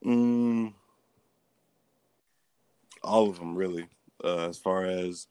Mm, 0.04 0.74
all 3.02 3.30
of 3.30 3.40
them, 3.40 3.56
really. 3.56 3.88
Uh, 4.22 4.50
as 4.50 4.58
far 4.58 4.86
as 4.86 5.28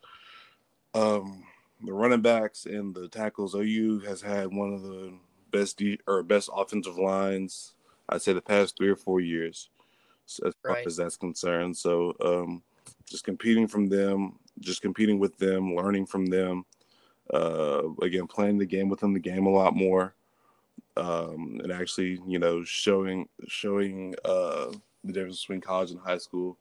um, 0.94 1.44
the 1.84 1.92
running 1.92 2.22
backs 2.22 2.64
and 2.64 2.94
the 2.94 3.08
tackles, 3.08 3.54
OU 3.54 4.00
has 4.06 4.22
had 4.22 4.54
one 4.54 4.72
of 4.72 4.82
the 4.82 5.12
best 5.50 5.78
de- 5.78 6.00
or 6.06 6.22
best 6.22 6.50
offensive 6.54 6.98
lines 6.98 7.74
I'd 8.10 8.22
say 8.22 8.32
the 8.32 8.42
past 8.42 8.76
three 8.76 8.88
or 8.88 8.96
four 8.96 9.20
years, 9.20 9.70
as 10.26 10.54
far 10.62 10.72
right. 10.72 10.86
as 10.86 10.96
that's 10.96 11.16
concerned. 11.16 11.76
So 11.76 12.14
um, 12.20 12.62
just 13.08 13.24
competing 13.24 13.68
from 13.68 13.88
them, 13.88 14.38
just 14.58 14.82
competing 14.82 15.18
with 15.18 15.38
them, 15.38 15.74
learning 15.74 16.06
from 16.06 16.26
them. 16.26 16.64
Uh, 17.32 17.82
again, 18.02 18.26
playing 18.26 18.58
the 18.58 18.66
game 18.66 18.88
within 18.88 19.12
the 19.12 19.20
game 19.20 19.46
a 19.46 19.50
lot 19.50 19.76
more, 19.76 20.14
um, 20.96 21.60
and 21.62 21.70
actually, 21.70 22.20
you 22.26 22.40
know, 22.40 22.64
showing 22.64 23.28
showing 23.46 24.16
uh, 24.24 24.72
the 25.04 25.12
difference 25.12 25.40
between 25.40 25.60
college 25.60 25.92
and 25.92 26.00
high 26.00 26.18
school. 26.18 26.58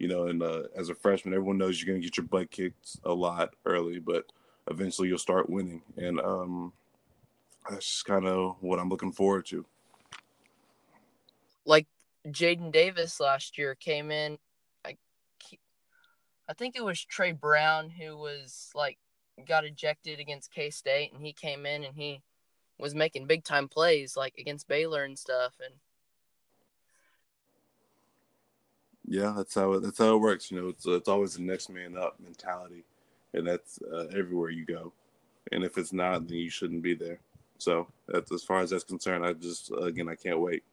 You 0.00 0.08
know, 0.08 0.26
and 0.26 0.42
uh, 0.42 0.62
as 0.74 0.88
a 0.88 0.94
freshman, 0.94 1.34
everyone 1.34 1.58
knows 1.58 1.80
you're 1.80 1.92
going 1.92 2.00
to 2.00 2.06
get 2.06 2.16
your 2.16 2.26
butt 2.26 2.50
kicked 2.50 2.96
a 3.04 3.12
lot 3.12 3.54
early, 3.66 4.00
but 4.00 4.24
eventually 4.68 5.08
you'll 5.08 5.18
start 5.18 5.50
winning. 5.50 5.82
And 5.96 6.18
um, 6.20 6.72
that's 7.68 7.86
just 7.86 8.04
kind 8.04 8.26
of 8.26 8.56
what 8.60 8.78
I'm 8.78 8.88
looking 8.88 9.12
forward 9.12 9.46
to. 9.46 9.64
Like 11.66 11.86
Jaden 12.26 12.72
Davis 12.72 13.20
last 13.20 13.58
year 13.58 13.74
came 13.74 14.10
in, 14.10 14.38
I, 14.84 14.96
I 16.48 16.54
think 16.54 16.76
it 16.76 16.84
was 16.84 17.04
Trey 17.04 17.32
Brown 17.32 17.90
who 17.90 18.16
was 18.16 18.70
like 18.74 18.98
got 19.46 19.64
ejected 19.64 20.20
against 20.20 20.52
K 20.52 20.70
State, 20.70 21.12
and 21.12 21.22
he 21.22 21.32
came 21.32 21.66
in 21.66 21.84
and 21.84 21.94
he 21.94 22.22
was 22.78 22.94
making 22.94 23.26
big 23.26 23.44
time 23.44 23.68
plays 23.68 24.16
like 24.16 24.34
against 24.38 24.68
Baylor 24.68 25.04
and 25.04 25.18
stuff, 25.18 25.54
and 25.64 25.74
yeah, 29.06 29.34
that's 29.36 29.54
how 29.54 29.72
it, 29.74 29.82
that's 29.82 29.98
how 29.98 30.14
it 30.14 30.20
works. 30.20 30.50
You 30.50 30.60
know, 30.60 30.68
it's 30.68 30.86
it's 30.86 31.08
always 31.08 31.34
the 31.34 31.42
next 31.42 31.68
man 31.68 31.96
up 31.96 32.18
mentality, 32.20 32.84
and 33.34 33.46
that's 33.46 33.78
uh, 33.92 34.06
everywhere 34.16 34.50
you 34.50 34.64
go. 34.64 34.92
and 35.52 35.64
if 35.64 35.78
it's 35.78 35.92
not, 35.92 36.28
then 36.28 36.38
you 36.38 36.50
shouldn't 36.50 36.82
be 36.82 36.94
there. 36.94 37.18
So 37.60 37.88
that's 38.08 38.32
as 38.32 38.42
far 38.42 38.60
as 38.60 38.70
that's 38.70 38.84
concerned. 38.84 39.24
I 39.24 39.32
just 39.34 39.70
again 39.80 40.08
I 40.08 40.14
can't 40.14 40.40
wait. 40.40 40.64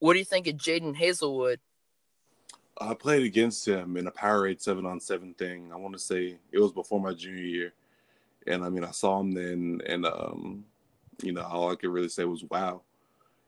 What 0.00 0.12
do 0.12 0.18
you 0.18 0.24
think 0.24 0.46
of 0.46 0.56
Jadon 0.56 0.96
Haselwood? 0.96 1.58
I 2.80 2.94
played 2.94 3.24
against 3.24 3.66
him 3.66 3.96
in 3.96 4.06
a 4.06 4.12
Powerade 4.12 4.60
seven 4.60 4.86
on 4.86 5.00
seven 5.00 5.34
thing. 5.34 5.70
I 5.72 5.76
want 5.76 5.94
to 5.94 5.98
say 5.98 6.36
it 6.52 6.58
was 6.58 6.72
before 6.72 7.00
my 7.00 7.12
junior 7.12 7.42
year, 7.42 7.72
and 8.46 8.64
I 8.64 8.68
mean 8.68 8.84
I 8.84 8.92
saw 8.92 9.20
him 9.20 9.32
then, 9.32 9.80
and 9.86 10.06
um, 10.06 10.64
you 11.22 11.32
know 11.32 11.42
all 11.42 11.72
I 11.72 11.76
could 11.76 11.90
really 11.90 12.08
say 12.08 12.24
was 12.24 12.44
wow. 12.44 12.82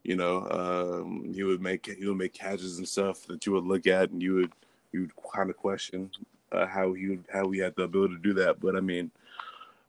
You 0.02 0.16
know, 0.16 0.48
um, 0.50 1.30
he 1.34 1.42
would 1.42 1.60
make 1.60 1.86
he 1.86 2.06
would 2.06 2.16
make 2.16 2.32
catches 2.32 2.78
and 2.78 2.88
stuff 2.88 3.26
that 3.26 3.44
you 3.44 3.52
would 3.52 3.64
look 3.64 3.86
at 3.86 4.10
and 4.10 4.22
you 4.22 4.34
would 4.34 4.52
you 4.92 5.00
would 5.00 5.12
kind 5.32 5.50
of 5.50 5.56
question 5.56 6.10
uh, 6.52 6.66
how 6.66 6.92
he 6.92 7.08
would, 7.08 7.24
how 7.32 7.50
he 7.50 7.58
had 7.60 7.74
the 7.76 7.82
ability 7.82 8.14
to 8.14 8.20
do 8.20 8.32
that. 8.34 8.60
But 8.60 8.76
I 8.76 8.80
mean, 8.80 9.10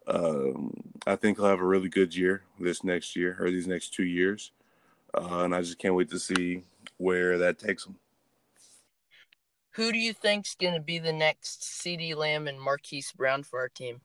um, 0.07 0.73
I 1.05 1.15
think 1.15 1.37
he'll 1.37 1.47
have 1.47 1.59
a 1.59 1.65
really 1.65 1.89
good 1.89 2.15
year 2.15 2.43
this 2.59 2.83
next 2.83 3.15
year 3.15 3.37
or 3.39 3.49
these 3.49 3.67
next 3.67 3.93
two 3.93 4.05
years, 4.05 4.51
uh, 5.13 5.43
and 5.43 5.55
I 5.55 5.61
just 5.61 5.79
can't 5.79 5.95
wait 5.95 6.09
to 6.11 6.19
see 6.19 6.63
where 6.97 7.37
that 7.37 7.59
takes 7.59 7.85
him. 7.85 7.95
Who 9.75 9.91
do 9.91 9.97
you 9.97 10.13
think's 10.13 10.55
going 10.55 10.73
to 10.73 10.81
be 10.81 10.99
the 10.99 11.13
next 11.13 11.61
CeeDee 11.61 12.15
Lamb 12.15 12.47
and 12.47 12.59
Marquise 12.59 13.13
Brown 13.13 13.43
for 13.43 13.59
our 13.59 13.69
team? 13.69 14.01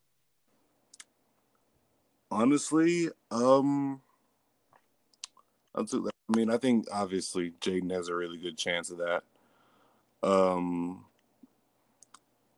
Honestly, 2.30 3.08
um, 3.30 4.00
I 5.74 5.84
mean, 6.36 6.50
I 6.50 6.56
think 6.56 6.86
obviously 6.92 7.52
Jadon 7.60 7.90
has 7.90 8.08
a 8.08 8.14
really 8.14 8.38
good 8.38 8.56
chance 8.56 8.90
of 8.90 8.98
that. 8.98 9.22
Um, 10.22 11.04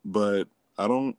but 0.04 0.48
I 0.76 0.86
don't, 0.86 1.16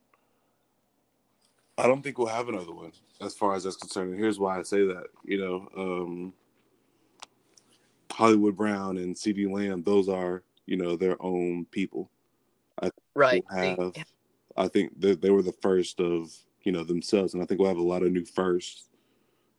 I 1.79 1.87
don't 1.87 2.01
think 2.01 2.17
we'll 2.17 2.27
have 2.27 2.49
another 2.49 2.73
one 2.73 2.91
as 3.21 3.33
far 3.35 3.55
as 3.55 3.63
that's 3.63 3.77
concerned. 3.77 4.11
And 4.11 4.19
here's 4.19 4.39
why 4.39 4.59
I 4.59 4.63
say 4.63 4.85
that. 4.85 5.05
You 5.23 5.37
know, 5.37 5.69
um, 5.77 6.33
Hollywood 8.11 8.57
Brown 8.57 8.97
and 8.97 9.15
CeeDee 9.15 9.51
Lamb, 9.51 9.83
those 9.83 10.09
are 10.09 10.43
you 10.65 10.75
know 10.77 10.95
their 10.95 11.15
own 11.21 11.65
people. 11.71 12.11
I 12.81 12.91
right. 13.15 13.43
Have, 13.49 13.93
I 14.57 14.67
think 14.67 14.99
that 14.99 15.21
they 15.21 15.29
were 15.29 15.41
the 15.41 15.55
first 15.61 15.99
of 16.01 16.35
you 16.63 16.71
know 16.71 16.83
themselves, 16.83 17.33
and 17.33 17.41
I 17.41 17.45
think 17.45 17.59
we'll 17.59 17.69
have 17.69 17.77
a 17.77 17.81
lot 17.81 18.03
of 18.03 18.11
new 18.11 18.25
firsts. 18.25 18.89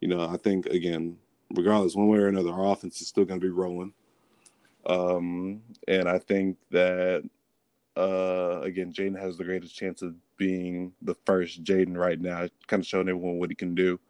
You 0.01 0.09
know, 0.09 0.29
I 0.29 0.37
think 0.37 0.67
again, 0.67 1.17
regardless, 1.55 1.97
one 1.97 2.09
way 2.09 2.19
or 2.19 2.29
another, 2.29 2.53
our 2.53 2.73
offense 2.73 3.01
is 3.01 3.09
still 3.09 3.25
going 3.25 3.41
to 3.41 3.47
be 3.47 3.51
rolling. 3.51 3.95
Um, 4.87 5.63
and 5.89 6.09
I 6.09 6.19
think 6.19 6.57
that 6.71 7.29
uh, 8.01 8.61
again, 8.63 8.93
Jadon 8.93 9.21
has 9.21 9.37
the 9.37 9.45
greatest 9.45 9.77
chance 9.77 10.01
of 10.01 10.15
being 10.39 10.93
the 11.03 11.15
first 11.27 11.63
Jadon 11.63 11.97
right 11.97 12.19
now, 12.19 12.49
kind 12.67 12.81
of 12.81 12.87
showing 12.87 13.11
everyone 13.11 13.39
what 13.39 13.51
he 13.51 13.55
can 13.55 13.75
do. 13.75 14.01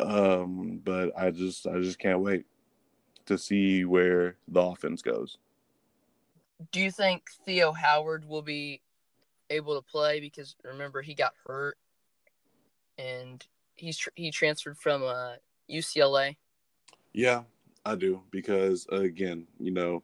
Um, 0.00 0.80
but 0.84 1.10
I 1.18 1.30
just, 1.30 1.66
I 1.66 1.80
just 1.80 1.98
can't 1.98 2.20
wait 2.20 2.44
to 3.24 3.38
see 3.38 3.86
where 3.86 4.36
the 4.48 4.60
offense 4.60 5.00
goes. 5.00 5.38
Do 6.70 6.80
you 6.80 6.90
think 6.90 7.22
Theo 7.46 7.72
Howard 7.72 8.28
will 8.28 8.42
be 8.42 8.82
able 9.48 9.74
to 9.80 9.82
play? 9.82 10.20
Because 10.20 10.54
remember, 10.62 11.00
he 11.00 11.14
got 11.14 11.32
hurt, 11.46 11.78
and 12.98 13.44
he's 13.76 14.06
he 14.14 14.30
transferred 14.30 14.76
from 14.76 15.04
uh, 15.04 15.34
UCLA. 15.70 16.36
Yeah, 17.14 17.44
I 17.86 17.94
do 17.94 18.22
because 18.30 18.86
again, 18.90 19.46
you 19.58 19.70
know, 19.70 20.02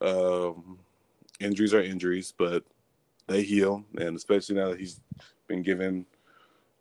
um, 0.00 0.78
injuries 1.40 1.74
are 1.74 1.82
injuries, 1.82 2.32
but 2.36 2.64
they 3.26 3.42
heal, 3.42 3.84
and 3.98 4.16
especially 4.16 4.56
now 4.56 4.70
that 4.70 4.80
he's 4.80 5.00
been 5.46 5.62
given 5.62 6.06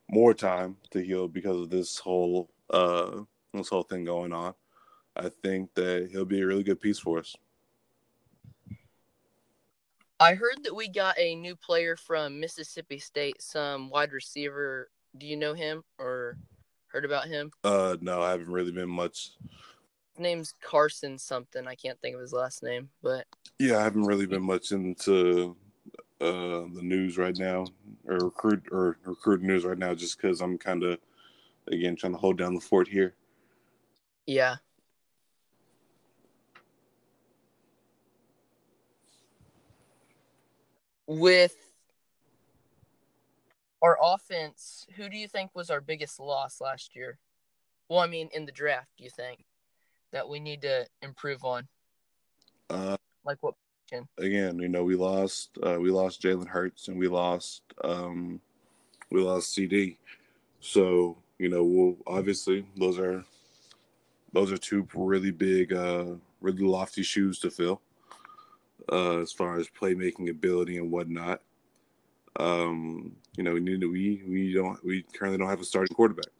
more 0.10 0.34
time 0.34 0.78
to 0.92 1.00
heal 1.00 1.28
because 1.28 1.58
of 1.58 1.70
this 1.70 2.00
whole 2.00 2.50
uh, 2.70 3.22
this 3.54 3.70
whole 3.70 3.84
thing 3.84 4.04
going 4.04 4.34
on, 4.34 4.54
I 5.16 5.30
think 5.30 5.74
that 5.76 6.10
he'll 6.12 6.26
be 6.26 6.42
a 6.42 6.46
really 6.46 6.64
good 6.64 6.82
piece 6.82 7.00
for 7.00 7.20
us. 7.20 7.36
I 10.20 10.36
heard 10.36 10.64
that 10.64 10.76
we 10.76 10.88
got 10.88 11.20
a 11.20 11.36
new 11.36 11.56
player 11.56 11.98
from 11.98 12.40
Mississippi 12.40 12.98
State, 12.98 13.42
some 13.42 13.90
wide 13.90 14.12
receiver. 14.12 14.90
Do 15.18 15.28
you 15.28 15.36
know 15.36 15.54
him 15.54 15.84
or 16.00 16.38
heard 16.88 17.06
about 17.06 17.28
him? 17.28 17.52
Uh, 17.64 17.98
no, 18.00 18.22
I 18.22 18.32
haven't 18.32 18.52
really 18.52 18.72
been 18.72 18.90
much 18.90 19.32
name's 20.18 20.54
Carson 20.62 21.18
something. 21.18 21.68
I 21.68 21.76
can't 21.76 22.00
think 22.02 22.16
of 22.16 22.22
his 22.22 22.34
last 22.34 22.64
name, 22.64 22.90
but 23.02 23.26
yeah, 23.60 23.78
I 23.78 23.84
haven't 23.84 24.06
really 24.06 24.26
been 24.26 24.44
much 24.44 24.72
into 24.72 25.56
uh, 26.22 26.66
the 26.74 26.82
news 26.82 27.18
right 27.18 27.38
now 27.38 27.66
or 28.06 28.18
recruit 28.18 28.64
or 28.72 28.98
recruit 29.06 29.42
news 29.42 29.66
right 29.66 29.78
now, 29.78 29.94
just 29.94 30.22
because 30.22 30.42
I'm 30.42 30.58
kind 30.58 30.84
of 30.84 31.00
again 31.72 31.96
trying 31.96 32.14
to 32.14 32.20
hold 32.20 32.38
down 32.38 32.54
the 32.54 32.62
fort 32.62 32.88
here. 32.88 33.16
Yeah. 34.26 34.56
With 41.06 41.56
our 43.82 43.98
offense, 44.02 44.88
who 44.96 45.10
do 45.10 45.18
you 45.18 45.28
think 45.28 45.52
was 45.54 45.70
our 45.70 45.82
biggest 45.82 46.20
loss 46.20 46.62
last 46.62 46.96
year? 46.96 47.20
Well, 47.90 48.00
I 48.00 48.08
mean, 48.08 48.30
in 48.34 48.46
the 48.46 48.52
draft, 48.52 48.88
do 48.98 49.04
you 49.04 49.10
think? 49.10 49.44
That 50.14 50.30
we 50.30 50.40
need 50.40 50.62
to 50.62 50.86
improve 51.02 51.44
on? 51.44 51.68
Uh, 52.70 52.96
like 53.26 53.42
what? 53.42 53.56
Again, 54.18 54.58
you 54.60 54.70
know, 54.70 54.84
we 54.84 54.96
lost 54.96 55.58
uh, 55.62 55.78
we 55.80 55.92
lost 55.92 56.22
Jalen 56.22 56.48
Hurts 56.48 56.88
and 56.88 56.98
we 56.98 57.08
lost 57.08 57.62
um, 57.84 58.40
we 59.12 59.22
lost 59.22 59.56
CeeDee. 59.56 59.98
So 60.62 61.18
you 61.38 61.50
know, 61.50 61.64
we'll 61.64 61.98
obviously 62.08 62.66
those 62.78 62.98
are 62.98 63.26
those 64.34 64.52
are 64.52 64.58
two 64.58 64.88
really 64.94 65.32
big, 65.32 65.74
uh, 65.74 66.06
really 66.42 66.64
lofty 66.64 67.04
shoes 67.04 67.40
to 67.40 67.52
fill 67.52 67.82
uh, 68.92 69.20
as 69.20 69.32
far 69.32 69.58
as 69.58 69.68
playmaking 69.68 70.30
ability 70.30 70.78
and 70.78 70.92
whatnot. 70.92 71.42
Um, 72.40 73.16
you 73.38 73.44
know, 73.44 73.54
we 73.54 73.60
need 73.60 73.82
to, 73.82 73.92
we 73.92 74.24
we 74.28 74.54
don't 74.54 74.84
we 74.84 75.04
currently 75.14 75.38
don't 75.38 75.50
have 75.50 75.62
a 75.62 75.66
starting 75.66 75.96
quarterback. 75.96 76.32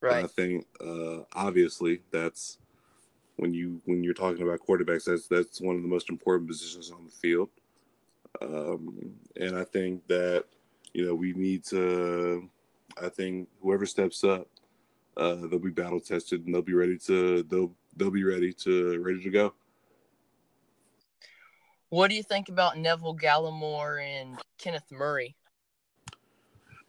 Right. 0.00 0.24
I 0.24 0.26
think 0.26 0.66
uh, 0.80 1.24
obviously 1.34 2.00
that's 2.10 2.58
when 3.36 3.54
you 3.54 3.80
when 3.84 4.02
you're 4.04 4.14
talking 4.14 4.42
about 4.42 4.60
quarterbacks, 4.60 5.04
that's 5.04 5.26
that's 5.26 5.60
one 5.60 5.76
of 5.76 5.82
the 5.82 5.88
most 5.88 6.10
important 6.10 6.48
positions 6.48 6.90
on 6.90 7.04
the 7.04 7.10
field. 7.10 7.48
Um, 8.40 9.14
and 9.36 9.56
I 9.56 9.64
think 9.64 10.06
that 10.08 10.44
you 10.92 11.06
know 11.06 11.14
we 11.14 11.32
need 11.32 11.64
to. 11.66 12.48
I 13.00 13.08
think 13.08 13.48
whoever 13.62 13.86
steps 13.86 14.24
up, 14.24 14.48
uh, 15.16 15.36
they'll 15.46 15.58
be 15.58 15.70
battle 15.70 16.00
tested 16.00 16.44
and 16.44 16.54
they'll 16.54 16.62
be 16.62 16.74
ready 16.74 16.98
to 17.06 17.42
they'll 17.44 17.72
they'll 17.96 18.10
be 18.10 18.24
ready 18.24 18.52
to 18.52 19.00
ready 19.00 19.22
to 19.22 19.30
go. 19.30 19.54
What 21.90 22.08
do 22.08 22.14
you 22.14 22.22
think 22.22 22.48
about 22.48 22.78
Neville 22.78 23.16
Gallimore 23.16 24.04
and 24.04 24.38
Kenneth 24.58 24.90
Murray? 24.92 25.34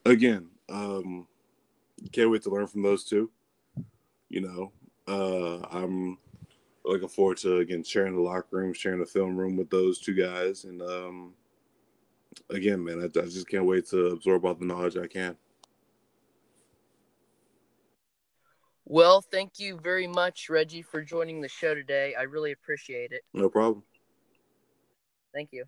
Again, 0.06 0.48
um, 0.70 1.28
can't 2.10 2.32
wait 2.32 2.44
to 2.44 2.50
learn 2.50 2.68
from 2.68 2.84
those 2.84 3.04
two. 3.04 3.30
You 4.30 4.42
know, 4.42 4.72
uh, 5.08 5.66
I'm 5.72 6.18
looking 6.86 7.10
forward 7.10 7.38
to 7.38 7.58
again 7.58 7.84
sharing 7.84 8.16
the 8.16 8.22
locker 8.22 8.48
room, 8.52 8.74
sharing 8.74 9.00
the 9.00 9.06
film 9.06 9.36
room 9.36 9.58
with 9.58 9.70
those 9.70 10.00
two 10.00 10.14
guys, 10.14 10.64
and 10.64 10.82
um, 10.82 11.34
again, 12.50 12.84
man, 12.84 13.02
I, 13.02 13.20
I 13.20 13.24
just 13.24 13.48
can't 13.48 13.66
wait 13.66 13.88
to 13.88 14.08
absorb 14.08 14.46
all 14.46 14.56
the 14.56 14.66
knowledge 14.66 14.98
I 14.98 15.08
can. 15.08 15.36
Well, 18.86 19.22
thank 19.22 19.60
you 19.60 19.80
very 19.82 20.08
much, 20.08 20.50
Reggie, 20.50 20.82
for 20.82 21.02
joining 21.02 21.40
the 21.40 21.48
show 21.48 21.74
today. 21.74 22.14
I 22.18 22.24
really 22.24 22.52
appreciate 22.52 23.12
it. 23.12 23.22
No 23.34 23.48
problem. 23.48 23.84
Thank 25.34 25.50
you. 25.54 25.66